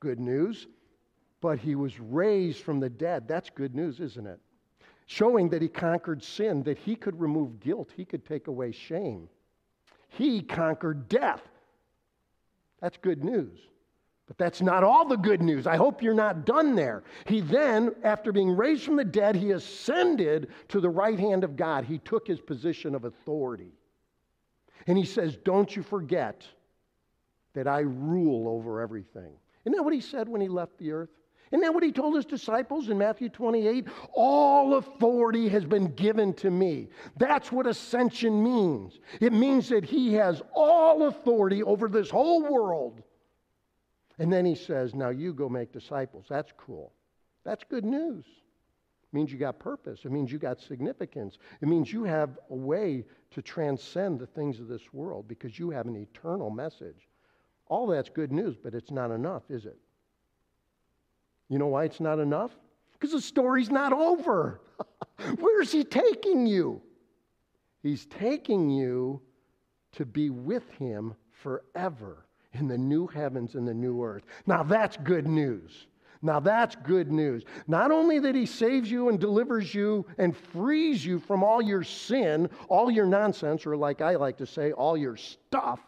good 0.02 0.18
news, 0.18 0.66
but 1.40 1.60
he 1.60 1.76
was 1.76 2.00
raised 2.00 2.62
from 2.62 2.80
the 2.80 2.90
dead. 2.90 3.28
That's 3.28 3.50
good 3.50 3.72
news, 3.72 4.00
isn't 4.00 4.26
it? 4.26 4.40
Showing 5.06 5.48
that 5.50 5.62
he 5.62 5.68
conquered 5.68 6.24
sin, 6.24 6.64
that 6.64 6.76
he 6.76 6.96
could 6.96 7.20
remove 7.20 7.60
guilt, 7.60 7.90
he 7.94 8.04
could 8.04 8.24
take 8.24 8.48
away 8.48 8.72
shame. 8.72 9.28
He 10.08 10.42
conquered 10.42 11.08
death. 11.08 11.42
That's 12.80 12.96
good 12.96 13.22
news. 13.22 13.60
But 14.26 14.38
that's 14.38 14.60
not 14.60 14.82
all 14.82 15.06
the 15.06 15.16
good 15.16 15.40
news. 15.40 15.68
I 15.68 15.76
hope 15.76 16.02
you're 16.02 16.14
not 16.14 16.46
done 16.46 16.74
there. 16.74 17.04
He 17.26 17.40
then, 17.40 17.94
after 18.02 18.32
being 18.32 18.50
raised 18.50 18.82
from 18.82 18.96
the 18.96 19.04
dead, 19.04 19.36
he 19.36 19.52
ascended 19.52 20.48
to 20.68 20.80
the 20.80 20.90
right 20.90 21.18
hand 21.18 21.44
of 21.44 21.54
God. 21.54 21.84
He 21.84 21.98
took 21.98 22.26
his 22.26 22.40
position 22.40 22.96
of 22.96 23.04
authority. 23.04 23.72
And 24.88 24.98
he 24.98 25.04
says, 25.04 25.36
Don't 25.44 25.76
you 25.76 25.82
forget 25.84 26.44
that 27.54 27.68
I 27.68 27.80
rule 27.80 28.48
over 28.48 28.80
everything. 28.80 29.32
Isn't 29.64 29.76
that 29.76 29.82
what 29.82 29.94
he 29.94 30.00
said 30.00 30.28
when 30.28 30.40
he 30.40 30.48
left 30.48 30.78
the 30.78 30.92
earth? 30.92 31.10
Isn't 31.52 31.60
that 31.60 31.74
what 31.74 31.82
he 31.82 31.92
told 31.92 32.16
his 32.16 32.24
disciples 32.24 32.88
in 32.88 32.96
Matthew 32.96 33.28
28? 33.28 33.86
All 34.14 34.76
authority 34.76 35.48
has 35.50 35.66
been 35.66 35.94
given 35.94 36.32
to 36.34 36.50
me. 36.50 36.88
That's 37.18 37.52
what 37.52 37.66
ascension 37.66 38.42
means. 38.42 38.98
It 39.20 39.34
means 39.34 39.68
that 39.68 39.84
he 39.84 40.14
has 40.14 40.40
all 40.54 41.08
authority 41.08 41.62
over 41.62 41.88
this 41.88 42.08
whole 42.08 42.42
world. 42.42 43.02
And 44.18 44.32
then 44.32 44.46
he 44.46 44.54
says, 44.54 44.94
Now 44.94 45.10
you 45.10 45.34
go 45.34 45.48
make 45.50 45.72
disciples. 45.72 46.24
That's 46.28 46.52
cool. 46.56 46.94
That's 47.44 47.64
good 47.64 47.84
news. 47.84 48.24
It 48.24 49.16
means 49.16 49.30
you 49.30 49.38
got 49.38 49.58
purpose. 49.58 50.00
It 50.04 50.10
means 50.10 50.32
you 50.32 50.38
got 50.38 50.58
significance. 50.58 51.36
It 51.60 51.68
means 51.68 51.92
you 51.92 52.04
have 52.04 52.38
a 52.48 52.54
way 52.54 53.04
to 53.32 53.42
transcend 53.42 54.20
the 54.20 54.26
things 54.26 54.58
of 54.58 54.68
this 54.68 54.92
world 54.94 55.28
because 55.28 55.58
you 55.58 55.68
have 55.68 55.86
an 55.86 55.96
eternal 55.96 56.48
message. 56.48 57.08
All 57.72 57.86
that's 57.86 58.10
good 58.10 58.32
news, 58.32 58.54
but 58.62 58.74
it's 58.74 58.90
not 58.90 59.10
enough, 59.10 59.44
is 59.48 59.64
it? 59.64 59.78
You 61.48 61.58
know 61.58 61.68
why 61.68 61.84
it's 61.84 62.00
not 62.00 62.18
enough? 62.18 62.50
Because 62.92 63.12
the 63.12 63.20
story's 63.22 63.70
not 63.70 63.94
over. 63.94 64.60
Where's 65.38 65.72
he 65.72 65.82
taking 65.82 66.46
you? 66.46 66.82
He's 67.82 68.04
taking 68.04 68.68
you 68.68 69.22
to 69.92 70.04
be 70.04 70.28
with 70.28 70.70
him 70.72 71.14
forever 71.30 72.26
in 72.52 72.68
the 72.68 72.76
new 72.76 73.06
heavens 73.06 73.54
and 73.54 73.66
the 73.66 73.72
new 73.72 74.04
earth. 74.04 74.24
Now 74.46 74.62
that's 74.62 74.98
good 74.98 75.26
news. 75.26 75.86
Now 76.20 76.40
that's 76.40 76.76
good 76.76 77.10
news. 77.10 77.42
Not 77.66 77.90
only 77.90 78.18
that 78.18 78.34
he 78.34 78.44
saves 78.44 78.90
you 78.90 79.08
and 79.08 79.18
delivers 79.18 79.74
you 79.74 80.04
and 80.18 80.36
frees 80.36 81.06
you 81.06 81.18
from 81.20 81.42
all 81.42 81.62
your 81.62 81.84
sin, 81.84 82.50
all 82.68 82.90
your 82.90 83.06
nonsense, 83.06 83.64
or 83.64 83.78
like 83.78 84.02
I 84.02 84.16
like 84.16 84.36
to 84.36 84.46
say, 84.46 84.72
all 84.72 84.94
your 84.94 85.16
stuff, 85.16 85.80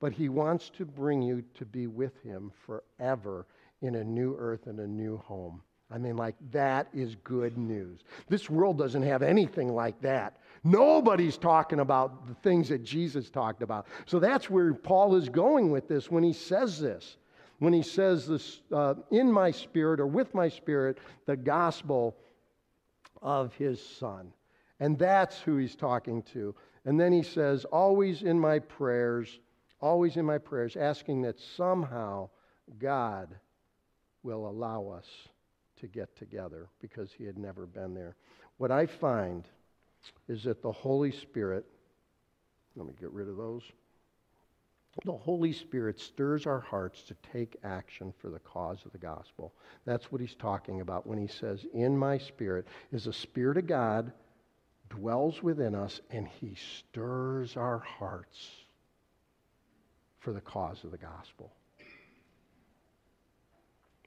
but 0.00 0.12
he 0.12 0.28
wants 0.28 0.70
to 0.70 0.84
bring 0.84 1.22
you 1.22 1.44
to 1.54 1.64
be 1.64 1.86
with 1.86 2.20
him 2.22 2.50
forever 2.66 3.46
in 3.82 3.96
a 3.96 4.04
new 4.04 4.34
earth 4.38 4.66
and 4.66 4.80
a 4.80 4.86
new 4.86 5.18
home. 5.18 5.62
I 5.92 5.98
mean, 5.98 6.16
like, 6.16 6.36
that 6.52 6.88
is 6.94 7.16
good 7.24 7.58
news. 7.58 8.00
This 8.28 8.48
world 8.48 8.78
doesn't 8.78 9.02
have 9.02 9.22
anything 9.22 9.74
like 9.74 10.00
that. 10.02 10.38
Nobody's 10.62 11.36
talking 11.36 11.80
about 11.80 12.28
the 12.28 12.34
things 12.34 12.68
that 12.68 12.84
Jesus 12.84 13.28
talked 13.28 13.62
about. 13.62 13.86
So 14.06 14.20
that's 14.20 14.48
where 14.48 14.72
Paul 14.72 15.16
is 15.16 15.28
going 15.28 15.70
with 15.70 15.88
this 15.88 16.10
when 16.10 16.22
he 16.22 16.32
says 16.32 16.80
this. 16.80 17.16
When 17.58 17.72
he 17.72 17.82
says 17.82 18.26
this, 18.26 18.60
uh, 18.72 18.94
in 19.10 19.30
my 19.30 19.50
spirit 19.50 20.00
or 20.00 20.06
with 20.06 20.32
my 20.32 20.48
spirit, 20.48 20.98
the 21.26 21.36
gospel 21.36 22.16
of 23.20 23.52
his 23.54 23.84
son. 23.84 24.32
And 24.78 24.98
that's 24.98 25.40
who 25.40 25.56
he's 25.58 25.76
talking 25.76 26.22
to. 26.32 26.54
And 26.84 26.98
then 26.98 27.12
he 27.12 27.22
says, 27.22 27.64
always 27.66 28.22
in 28.22 28.38
my 28.38 28.60
prayers, 28.60 29.40
always 29.80 30.16
in 30.16 30.24
my 30.24 30.38
prayers, 30.38 30.76
asking 30.76 31.22
that 31.22 31.38
somehow 31.38 32.28
God 32.78 33.28
will 34.22 34.48
allow 34.48 34.88
us 34.88 35.06
to 35.80 35.86
get 35.86 36.14
together 36.16 36.68
because 36.80 37.10
he 37.12 37.24
had 37.24 37.38
never 37.38 37.66
been 37.66 37.94
there. 37.94 38.16
What 38.58 38.70
I 38.70 38.86
find 38.86 39.48
is 40.28 40.44
that 40.44 40.62
the 40.62 40.72
Holy 40.72 41.10
Spirit, 41.10 41.64
let 42.76 42.86
me 42.86 42.94
get 43.00 43.10
rid 43.10 43.28
of 43.28 43.36
those. 43.36 43.62
The 45.04 45.12
Holy 45.12 45.52
Spirit 45.52 45.98
stirs 46.00 46.46
our 46.46 46.60
hearts 46.60 47.02
to 47.02 47.16
take 47.32 47.56
action 47.62 48.12
for 48.18 48.28
the 48.28 48.40
cause 48.40 48.84
of 48.84 48.92
the 48.92 48.98
gospel. 48.98 49.54
That's 49.84 50.10
what 50.10 50.20
he's 50.20 50.34
talking 50.34 50.80
about 50.80 51.06
when 51.06 51.16
he 51.16 51.28
says, 51.28 51.64
In 51.72 51.96
my 51.96 52.18
spirit 52.18 52.66
is 52.92 53.04
the 53.04 53.12
Spirit 53.12 53.56
of 53.56 53.66
God 53.66 54.12
dwells 54.90 55.42
within 55.42 55.74
us 55.74 56.00
and 56.10 56.26
he 56.26 56.56
stirs 56.56 57.56
our 57.56 57.78
hearts 57.78 58.50
for 60.20 60.32
the 60.32 60.40
cause 60.40 60.84
of 60.84 60.90
the 60.90 60.98
gospel. 60.98 61.50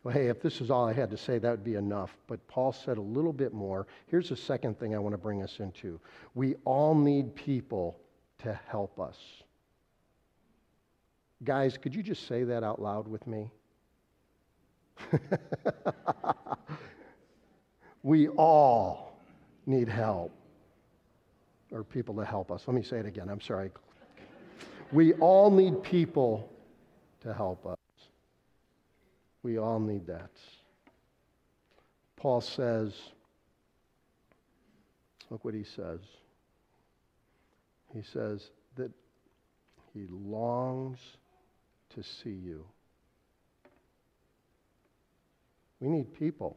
Well, 0.03 0.13
hey, 0.13 0.27
if 0.27 0.41
this 0.41 0.59
is 0.59 0.69
all 0.69 0.85
I 0.85 0.93
had 0.93 1.09
to 1.11 1.17
say, 1.17 1.37
that 1.39 1.49
would 1.49 1.63
be 1.63 1.75
enough. 1.75 2.15
But 2.27 2.45
Paul 2.47 2.73
said 2.73 2.97
a 2.97 3.01
little 3.01 3.31
bit 3.31 3.53
more. 3.53 3.87
Here's 4.07 4.29
the 4.29 4.35
second 4.35 4.77
thing 4.77 4.93
I 4.93 4.99
want 4.99 5.13
to 5.13 5.17
bring 5.17 5.41
us 5.41 5.59
into 5.59 5.99
we 6.35 6.55
all 6.65 6.93
need 6.93 7.35
people 7.35 7.99
to 8.39 8.59
help 8.67 8.99
us. 8.99 9.17
Guys, 11.43 11.77
could 11.77 11.95
you 11.95 12.03
just 12.03 12.27
say 12.27 12.43
that 12.43 12.63
out 12.63 12.81
loud 12.81 13.07
with 13.07 13.25
me? 13.27 13.49
we 18.03 18.27
all 18.29 19.17
need 19.65 19.87
help 19.87 20.31
or 21.71 21.83
people 21.83 22.15
to 22.15 22.25
help 22.25 22.51
us. 22.51 22.63
Let 22.67 22.75
me 22.75 22.83
say 22.83 22.97
it 22.97 23.05
again. 23.05 23.29
I'm 23.29 23.41
sorry. 23.41 23.71
We 24.93 25.13
all 25.13 25.49
need 25.49 25.81
people 25.81 26.49
to 27.21 27.33
help 27.33 27.65
us. 27.65 27.77
We 29.41 29.57
all 29.57 29.79
need 29.79 30.05
that. 30.05 30.29
Paul 32.15 32.41
says, 32.41 32.93
look 35.31 35.43
what 35.43 35.55
he 35.55 35.63
says. 35.63 35.99
He 37.93 38.03
says 38.03 38.51
that 38.75 38.91
he 39.93 40.05
longs 40.09 40.99
to 41.95 42.03
see 42.03 42.29
you. 42.29 42.63
We 45.79 45.89
need 45.89 46.13
people. 46.13 46.55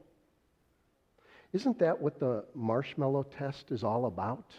Isn't 1.53 1.79
that 1.79 2.01
what 2.01 2.20
the 2.20 2.44
marshmallow 2.55 3.25
test 3.38 3.72
is 3.72 3.83
all 3.83 4.07
about? 4.07 4.53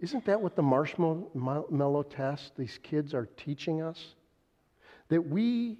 Isn't 0.00 0.24
that 0.26 0.40
what 0.40 0.54
the 0.56 0.62
marshmallow 0.62 2.02
test, 2.04 2.52
these 2.56 2.78
kids 2.82 3.14
are 3.14 3.26
teaching 3.36 3.82
us? 3.82 4.14
that 5.08 5.26
we 5.26 5.78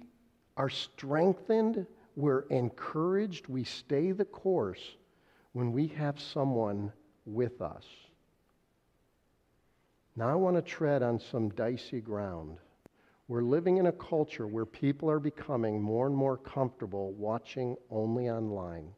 are 0.57 0.69
strengthened 0.69 1.85
we're 2.15 2.41
encouraged, 2.49 3.47
we 3.47 3.63
stay 3.63 4.11
the 4.11 4.25
course 4.25 4.81
when 5.53 5.71
we 5.71 5.87
have 5.87 6.19
someone 6.19 6.91
with 7.25 7.61
us. 7.61 7.85
Now, 10.17 10.27
I 10.27 10.35
want 10.35 10.57
to 10.57 10.61
tread 10.61 11.01
on 11.01 11.19
some 11.19 11.49
dicey 11.49 12.01
ground. 12.01 12.57
We're 13.29 13.43
living 13.43 13.77
in 13.77 13.85
a 13.85 13.91
culture 13.93 14.47
where 14.47 14.65
people 14.65 15.09
are 15.09 15.19
becoming 15.19 15.81
more 15.81 16.07
and 16.07 16.15
more 16.15 16.35
comfortable 16.35 17.13
watching 17.13 17.77
only 17.89 18.29
online. 18.29 18.89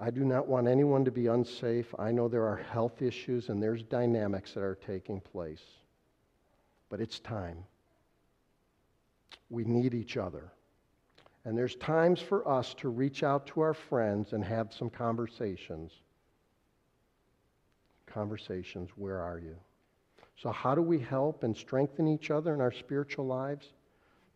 I 0.00 0.10
do 0.10 0.24
not 0.24 0.48
want 0.48 0.68
anyone 0.68 1.04
to 1.04 1.10
be 1.10 1.26
unsafe. 1.26 1.94
I 1.98 2.12
know 2.12 2.28
there 2.28 2.46
are 2.46 2.56
health 2.56 3.02
issues 3.02 3.48
and 3.48 3.62
there's 3.62 3.82
dynamics 3.82 4.52
that 4.54 4.62
are 4.62 4.74
taking 4.74 5.20
place. 5.20 5.62
But 6.88 7.00
it's 7.00 7.20
time. 7.20 7.58
We 9.50 9.64
need 9.64 9.94
each 9.94 10.16
other. 10.16 10.52
And 11.44 11.58
there's 11.58 11.76
times 11.76 12.20
for 12.20 12.46
us 12.48 12.74
to 12.74 12.88
reach 12.88 13.22
out 13.22 13.46
to 13.48 13.60
our 13.60 13.74
friends 13.74 14.32
and 14.32 14.44
have 14.44 14.72
some 14.72 14.88
conversations. 14.88 15.92
Conversations, 18.06 18.90
where 18.96 19.20
are 19.20 19.38
you? 19.38 19.56
So, 20.36 20.50
how 20.50 20.74
do 20.74 20.82
we 20.82 20.98
help 20.98 21.44
and 21.44 21.56
strengthen 21.56 22.08
each 22.08 22.30
other 22.30 22.54
in 22.54 22.60
our 22.60 22.72
spiritual 22.72 23.26
lives? 23.26 23.72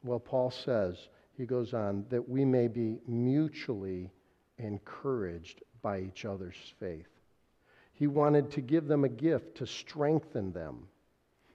Well, 0.04 0.18
Paul 0.18 0.50
says, 0.50 1.08
he 1.36 1.46
goes 1.46 1.74
on, 1.74 2.06
that 2.10 2.28
we 2.28 2.44
may 2.44 2.68
be 2.68 2.98
mutually 3.06 4.10
encouraged 4.58 5.62
by 5.82 6.00
each 6.00 6.24
other's 6.24 6.56
faith. 6.78 7.08
He 7.92 8.06
wanted 8.06 8.50
to 8.52 8.60
give 8.60 8.86
them 8.86 9.04
a 9.04 9.08
gift 9.08 9.56
to 9.56 9.66
strengthen 9.66 10.52
them. 10.52 10.86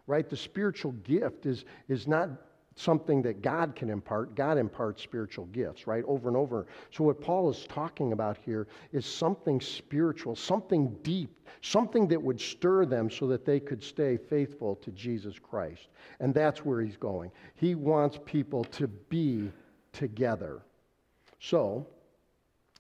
Right? 0.08 0.28
The 0.28 0.38
spiritual 0.38 0.94
gift 0.94 1.46
is, 1.46 1.66
is 1.88 2.08
not 2.08 2.30
something 2.76 3.22
that 3.22 3.42
God 3.42 3.76
can 3.76 3.90
impart. 3.90 4.36
God 4.36 4.58
imparts 4.58 5.02
spiritual 5.02 5.46
gifts, 5.48 5.88
right? 5.88 6.04
Over 6.08 6.28
and 6.28 6.38
over. 6.38 6.68
So, 6.92 7.04
what 7.04 7.22
Paul 7.22 7.50
is 7.50 7.66
talking 7.68 8.14
about 8.14 8.38
here 8.38 8.68
is 8.92 9.06
something 9.06 9.62
spiritual, 9.62 10.36
something 10.36 10.96
deep, 11.04 11.48
something 11.62 12.08
that 12.08 12.22
would 12.22 12.40
stir 12.40 12.86
them 12.86 13.10
so 13.10 13.28
that 13.28 13.46
they 13.46 13.60
could 13.60 13.84
stay 13.84 14.18
faithful 14.18 14.76
to 14.78 14.92
Jesus 14.92 15.38
Christ. 15.38 15.90
And 16.20 16.34
that's 16.34 16.66
where 16.66 16.82
he's 16.82 16.98
going. 16.98 17.32
He 17.56 17.76
wants 17.76 18.20
people 18.26 18.64
to 18.66 18.88
be 18.88 19.52
together. 19.94 20.62
So, 21.40 21.88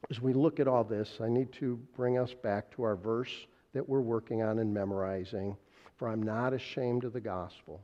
as 0.09 0.21
we 0.21 0.33
look 0.33 0.59
at 0.59 0.67
all 0.67 0.83
this, 0.83 1.19
I 1.21 1.29
need 1.29 1.51
to 1.53 1.77
bring 1.95 2.17
us 2.17 2.33
back 2.33 2.71
to 2.71 2.83
our 2.83 2.95
verse 2.95 3.47
that 3.73 3.87
we're 3.87 4.01
working 4.01 4.41
on 4.41 4.59
and 4.59 4.73
memorizing. 4.73 5.55
For 5.97 6.09
I'm 6.09 6.23
not 6.23 6.53
ashamed 6.53 7.03
of 7.03 7.13
the 7.13 7.21
gospel 7.21 7.81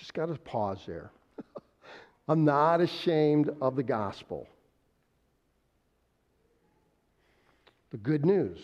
Just 0.00 0.14
got 0.14 0.26
to 0.26 0.34
pause 0.34 0.80
there. 0.86 1.10
I'm 2.28 2.42
not 2.42 2.80
ashamed 2.80 3.50
of 3.60 3.76
the 3.76 3.82
gospel. 3.82 4.48
The 7.90 7.98
good 7.98 8.24
news, 8.24 8.58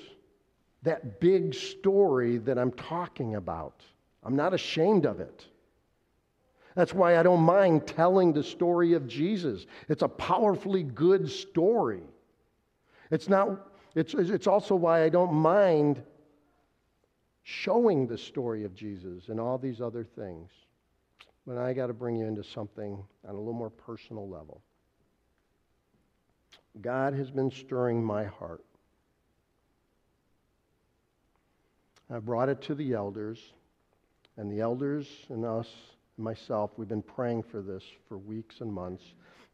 that 0.83 1.21
big 1.21 1.53
story 1.53 2.39
that 2.39 2.59
I'm 2.59 2.73
talking 2.73 3.35
about, 3.35 3.83
I'm 4.23 4.35
not 4.35 4.55
ashamed 4.55 5.05
of 5.05 5.21
it. 5.21 5.45
That's 6.77 6.95
why 6.95 7.19
I 7.19 7.25
don't 7.25 7.41
mind 7.41 7.89
telling 7.89 8.33
the 8.33 8.45
story 8.45 8.93
of 8.93 9.09
Jesus. 9.09 9.67
It's 9.89 10.03
a 10.03 10.09
powerfully 10.09 10.85
good 10.85 11.29
story. 11.29 12.03
It's 13.11 13.29
not 13.29 13.67
it's, 13.97 14.13
it's 14.13 14.47
also 14.47 14.75
why 14.75 15.05
I 15.05 15.09
don't 15.09 15.33
mind 15.33 16.03
showing 17.43 18.07
the 18.07 18.19
story 18.19 18.65
of 18.65 18.75
Jesus 18.75 19.31
and 19.31 19.41
all 19.41 19.57
these 19.57 19.81
other 19.81 20.05
things. 20.05 20.51
But 21.47 21.57
I 21.57 21.73
got 21.73 21.87
to 21.87 21.95
bring 21.95 22.17
you 22.17 22.27
into 22.27 22.45
something 22.45 23.03
on 23.27 23.35
a 23.35 23.39
little 23.39 23.55
more 23.55 23.71
personal 23.71 24.29
level. 24.29 24.61
God 26.83 27.15
has 27.15 27.31
been 27.31 27.51
stirring 27.51 28.05
my 28.05 28.25
heart. 28.25 28.65
I 32.11 32.19
brought 32.19 32.51
it 32.51 32.61
to 32.63 32.75
the 32.75 32.93
elders, 32.93 33.39
and 34.37 34.53
the 34.53 34.61
elders 34.61 35.09
and 35.31 35.45
us, 35.45 35.69
myself, 36.19 36.71
we've 36.77 36.89
been 36.89 37.03
praying 37.03 37.43
for 37.43 37.61
this 37.61 37.83
for 38.09 38.19
weeks 38.19 38.61
and 38.61 38.73
months 38.73 39.05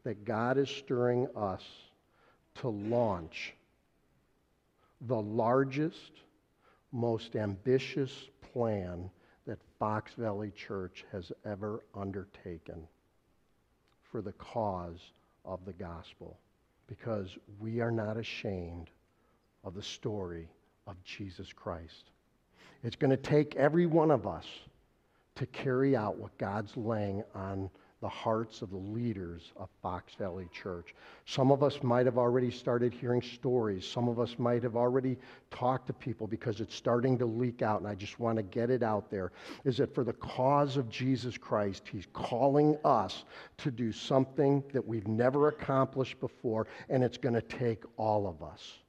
that 0.03 0.25
God 0.25 0.57
is 0.57 0.69
stirring 0.69 1.27
us 1.35 1.63
to 2.55 2.69
launch 2.69 3.53
the 5.07 5.21
largest, 5.21 6.11
most 6.91 7.35
ambitious 7.35 8.11
plan 8.53 9.09
that 9.45 9.59
Fox 9.79 10.13
Valley 10.13 10.51
Church 10.51 11.05
has 11.11 11.31
ever 11.45 11.83
undertaken 11.95 12.87
for 14.11 14.21
the 14.21 14.31
cause 14.33 15.11
of 15.43 15.65
the 15.65 15.73
gospel 15.73 16.37
because 16.87 17.37
we 17.59 17.81
are 17.81 17.91
not 17.91 18.17
ashamed 18.17 18.89
of 19.63 19.73
the 19.73 19.81
story 19.81 20.47
of 20.87 21.01
Jesus 21.03 21.51
Christ. 21.51 22.11
It's 22.83 22.95
going 22.95 23.11
to 23.11 23.17
take 23.17 23.55
every 23.55 23.85
one 23.85 24.11
of 24.11 24.27
us 24.27 24.45
to 25.35 25.45
carry 25.47 25.95
out 25.95 26.17
what 26.17 26.37
God's 26.37 26.75
laying 26.77 27.23
on 27.33 27.69
the 28.03 28.09
hearts 28.09 28.61
of 28.61 28.69
the 28.69 28.75
leaders 28.75 29.53
of 29.55 29.69
Fox 29.81 30.13
Valley 30.15 30.49
Church. 30.51 30.93
Some 31.25 31.51
of 31.53 31.63
us 31.63 31.81
might 31.81 32.05
have 32.05 32.17
already 32.17 32.51
started 32.51 32.93
hearing 32.93 33.21
stories. 33.21 33.87
Some 33.87 34.09
of 34.09 34.19
us 34.19 34.35
might 34.37 34.61
have 34.61 34.75
already 34.75 35.17
talked 35.51 35.87
to 35.87 35.93
people 35.93 36.27
because 36.27 36.59
it's 36.59 36.75
starting 36.75 37.17
to 37.19 37.25
leak 37.25 37.61
out, 37.61 37.79
and 37.79 37.87
I 37.87 37.95
just 37.95 38.19
want 38.19 38.35
to 38.35 38.43
get 38.43 38.69
it 38.69 38.83
out 38.83 39.09
there. 39.09 39.31
Is 39.63 39.77
that 39.77 39.95
for 39.95 40.03
the 40.03 40.11
cause 40.11 40.75
of 40.75 40.89
Jesus 40.89 41.37
Christ, 41.37 41.83
He's 41.89 42.07
calling 42.11 42.77
us 42.83 43.23
to 43.59 43.71
do 43.71 43.93
something 43.93 44.61
that 44.73 44.85
we've 44.85 45.07
never 45.07 45.47
accomplished 45.47 46.19
before, 46.19 46.67
and 46.89 47.05
it's 47.05 47.17
going 47.17 47.35
to 47.35 47.41
take 47.41 47.83
all 47.95 48.27
of 48.27 48.43
us. 48.43 48.79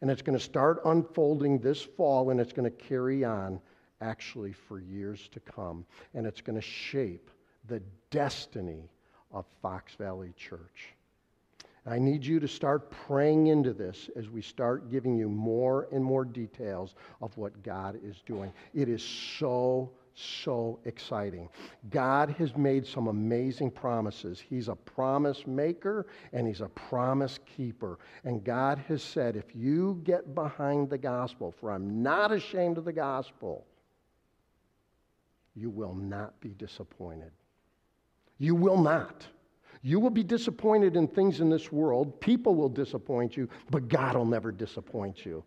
And 0.00 0.12
it's 0.12 0.22
going 0.22 0.38
to 0.38 0.44
start 0.44 0.80
unfolding 0.84 1.58
this 1.58 1.82
fall, 1.82 2.30
and 2.30 2.38
it's 2.40 2.52
going 2.52 2.70
to 2.70 2.76
carry 2.76 3.24
on 3.24 3.60
actually 4.00 4.52
for 4.52 4.80
years 4.80 5.28
to 5.32 5.40
come. 5.40 5.84
And 6.14 6.26
it's 6.26 6.40
going 6.40 6.56
to 6.56 6.66
shape 6.66 7.30
the 7.68 7.82
destiny 8.10 8.90
of 9.32 9.44
Fox 9.62 9.94
Valley 9.94 10.32
Church. 10.36 10.94
I 11.86 11.98
need 11.98 12.24
you 12.24 12.38
to 12.40 12.48
start 12.48 12.90
praying 12.90 13.46
into 13.46 13.72
this 13.72 14.10
as 14.14 14.28
we 14.28 14.42
start 14.42 14.90
giving 14.90 15.16
you 15.16 15.28
more 15.28 15.88
and 15.92 16.04
more 16.04 16.24
details 16.24 16.94
of 17.22 17.36
what 17.38 17.62
God 17.62 17.98
is 18.04 18.16
doing. 18.26 18.52
It 18.74 18.90
is 18.90 19.02
so, 19.02 19.90
so 20.14 20.78
exciting. 20.84 21.48
God 21.88 22.30
has 22.38 22.54
made 22.54 22.86
some 22.86 23.08
amazing 23.08 23.70
promises. 23.70 24.38
He's 24.38 24.68
a 24.68 24.74
promise 24.74 25.46
maker 25.46 26.06
and 26.34 26.46
He's 26.46 26.60
a 26.60 26.68
promise 26.68 27.38
keeper. 27.56 27.98
And 28.24 28.44
God 28.44 28.78
has 28.86 29.02
said, 29.02 29.34
if 29.34 29.56
you 29.56 30.02
get 30.04 30.34
behind 30.34 30.90
the 30.90 30.98
gospel, 30.98 31.50
for 31.50 31.72
I'm 31.72 32.02
not 32.02 32.30
ashamed 32.30 32.76
of 32.76 32.84
the 32.84 32.92
gospel, 32.92 33.64
you 35.54 35.70
will 35.70 35.94
not 35.94 36.38
be 36.40 36.50
disappointed. 36.50 37.32
You 38.38 38.54
will 38.54 38.80
not. 38.80 39.26
You 39.82 39.98
will 39.98 40.10
be 40.10 40.22
disappointed 40.22 40.96
in 40.96 41.08
things 41.08 41.40
in 41.40 41.48
this 41.48 41.72
world. 41.72 42.20
People 42.20 42.54
will 42.54 42.68
disappoint 42.68 43.36
you, 43.36 43.48
but 43.70 43.88
God 43.88 44.16
will 44.16 44.26
never 44.26 44.52
disappoint 44.52 45.24
you. 45.24 45.42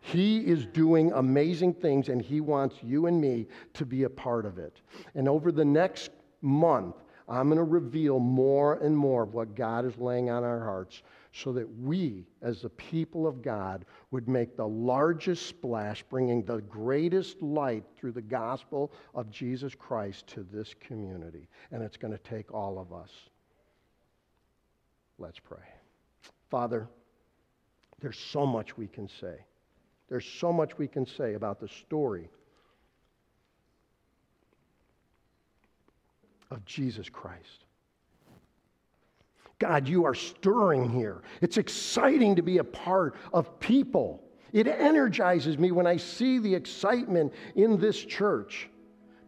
He 0.00 0.38
is 0.38 0.66
doing 0.66 1.12
amazing 1.12 1.74
things, 1.74 2.08
and 2.08 2.22
He 2.22 2.40
wants 2.40 2.76
you 2.82 3.06
and 3.06 3.20
me 3.20 3.46
to 3.74 3.84
be 3.84 4.04
a 4.04 4.10
part 4.10 4.46
of 4.46 4.58
it. 4.58 4.80
And 5.14 5.28
over 5.28 5.50
the 5.50 5.64
next 5.64 6.10
month, 6.42 6.96
I'm 7.28 7.48
going 7.48 7.58
to 7.58 7.64
reveal 7.64 8.20
more 8.20 8.74
and 8.74 8.96
more 8.96 9.24
of 9.24 9.34
what 9.34 9.56
God 9.56 9.84
is 9.84 9.96
laying 9.98 10.30
on 10.30 10.44
our 10.44 10.60
hearts 10.60 11.02
so 11.42 11.52
that 11.52 11.68
we, 11.80 12.24
as 12.40 12.62
the 12.62 12.70
people 12.70 13.26
of 13.26 13.42
God, 13.42 13.84
would 14.10 14.26
make 14.26 14.56
the 14.56 14.66
largest 14.66 15.46
splash, 15.46 16.02
bringing 16.08 16.42
the 16.42 16.62
greatest 16.62 17.42
light 17.42 17.84
through 17.94 18.12
the 18.12 18.22
gospel 18.22 18.90
of 19.14 19.30
Jesus 19.30 19.74
Christ 19.74 20.26
to 20.28 20.46
this 20.50 20.74
community. 20.80 21.46
And 21.70 21.82
it's 21.82 21.98
going 21.98 22.12
to 22.12 22.18
take 22.18 22.54
all 22.54 22.78
of 22.78 22.90
us. 22.90 23.10
Let's 25.18 25.38
pray. 25.38 25.58
Father, 26.50 26.88
there's 28.00 28.18
so 28.18 28.46
much 28.46 28.78
we 28.78 28.86
can 28.86 29.06
say. 29.06 29.44
There's 30.08 30.26
so 30.26 30.52
much 30.52 30.78
we 30.78 30.88
can 30.88 31.04
say 31.04 31.34
about 31.34 31.60
the 31.60 31.68
story 31.68 32.30
of 36.50 36.64
Jesus 36.64 37.10
Christ. 37.10 37.65
God, 39.58 39.88
you 39.88 40.04
are 40.04 40.14
stirring 40.14 40.90
here. 40.90 41.22
It's 41.40 41.56
exciting 41.56 42.36
to 42.36 42.42
be 42.42 42.58
a 42.58 42.64
part 42.64 43.16
of 43.32 43.58
people. 43.58 44.22
It 44.52 44.66
energizes 44.66 45.58
me 45.58 45.70
when 45.70 45.86
I 45.86 45.96
see 45.96 46.38
the 46.38 46.54
excitement 46.54 47.32
in 47.54 47.78
this 47.78 47.98
church. 47.98 48.68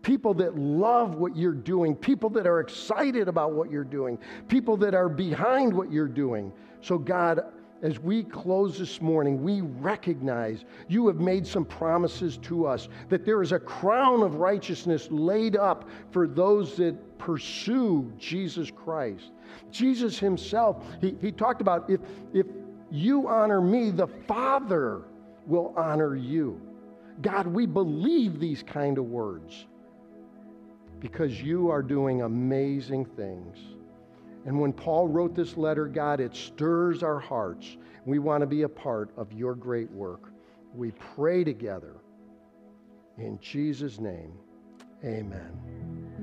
People 0.03 0.35
that 0.35 0.57
love 0.57 1.17
what 1.17 1.37
you're 1.37 1.53
doing, 1.53 1.95
people 1.97 2.31
that 2.31 2.47
are 2.47 2.61
excited 2.61 3.27
about 3.29 3.53
what 3.53 3.71
you're 3.71 3.85
doing, 3.85 4.19
people 4.49 4.77
that 4.79 4.95
are 4.95 5.09
behind 5.09 5.73
what 5.73 5.91
you're 5.91 6.07
doing. 6.07 6.53
So, 6.83 6.99
God, 6.99 7.41
as 7.83 7.99
we 8.01 8.25
close 8.25 8.79
this 8.79 9.01
morning, 9.01 9.43
we 9.43 9.61
recognize 9.61 10.65
you 10.89 11.07
have 11.07 11.21
made 11.21 11.47
some 11.47 11.65
promises 11.65 12.37
to 12.39 12.67
us 12.67 12.89
that 13.09 13.25
there 13.25 13.43
is 13.43 13.53
a 13.53 13.59
crown 13.59 14.23
of 14.23 14.37
righteousness 14.37 15.09
laid 15.11 15.57
up 15.57 15.89
for 16.11 16.27
those 16.27 16.77
that 16.77 17.19
pursue 17.19 18.13
Jesus 18.19 18.71
Christ. 18.71 19.31
Jesus 19.71 20.19
himself, 20.19 20.85
he, 21.01 21.17
he 21.21 21.31
talked 21.31 21.61
about 21.61 21.89
if, 21.89 22.01
if 22.33 22.47
you 22.91 23.29
honor 23.29 23.61
me, 23.61 23.91
the 23.91 24.07
Father 24.07 25.03
will 25.47 25.73
honor 25.77 26.17
you. 26.17 26.61
God, 27.23 27.47
we 27.47 27.67
believe 27.67 28.39
these 28.39 28.63
kind 28.63 28.99
of 28.99 29.05
words 29.05 29.67
because 31.01 31.41
you 31.41 31.71
are 31.71 31.83
doing 31.83 32.23
amazing 32.23 33.05
things. 33.05 33.57
And 34.47 34.59
when 34.59 34.73
Paul 34.73 35.09
wrote 35.09 35.35
this 35.35 35.57
letter, 35.57 35.87
God, 35.87 36.21
it 36.21 36.35
stirs 36.35 37.03
our 37.03 37.19
hearts. 37.19 37.77
We 38.05 38.19
want 38.19 38.41
to 38.41 38.47
be 38.47 38.63
a 38.63 38.69
part 38.69 39.11
of 39.17 39.33
your 39.33 39.55
great 39.55 39.91
work. 39.91 40.33
We 40.75 40.93
pray 40.93 41.45
together. 41.45 41.97
In 43.19 43.39
Jesus' 43.41 43.99
name, 43.99 44.33
amen. 45.05 46.18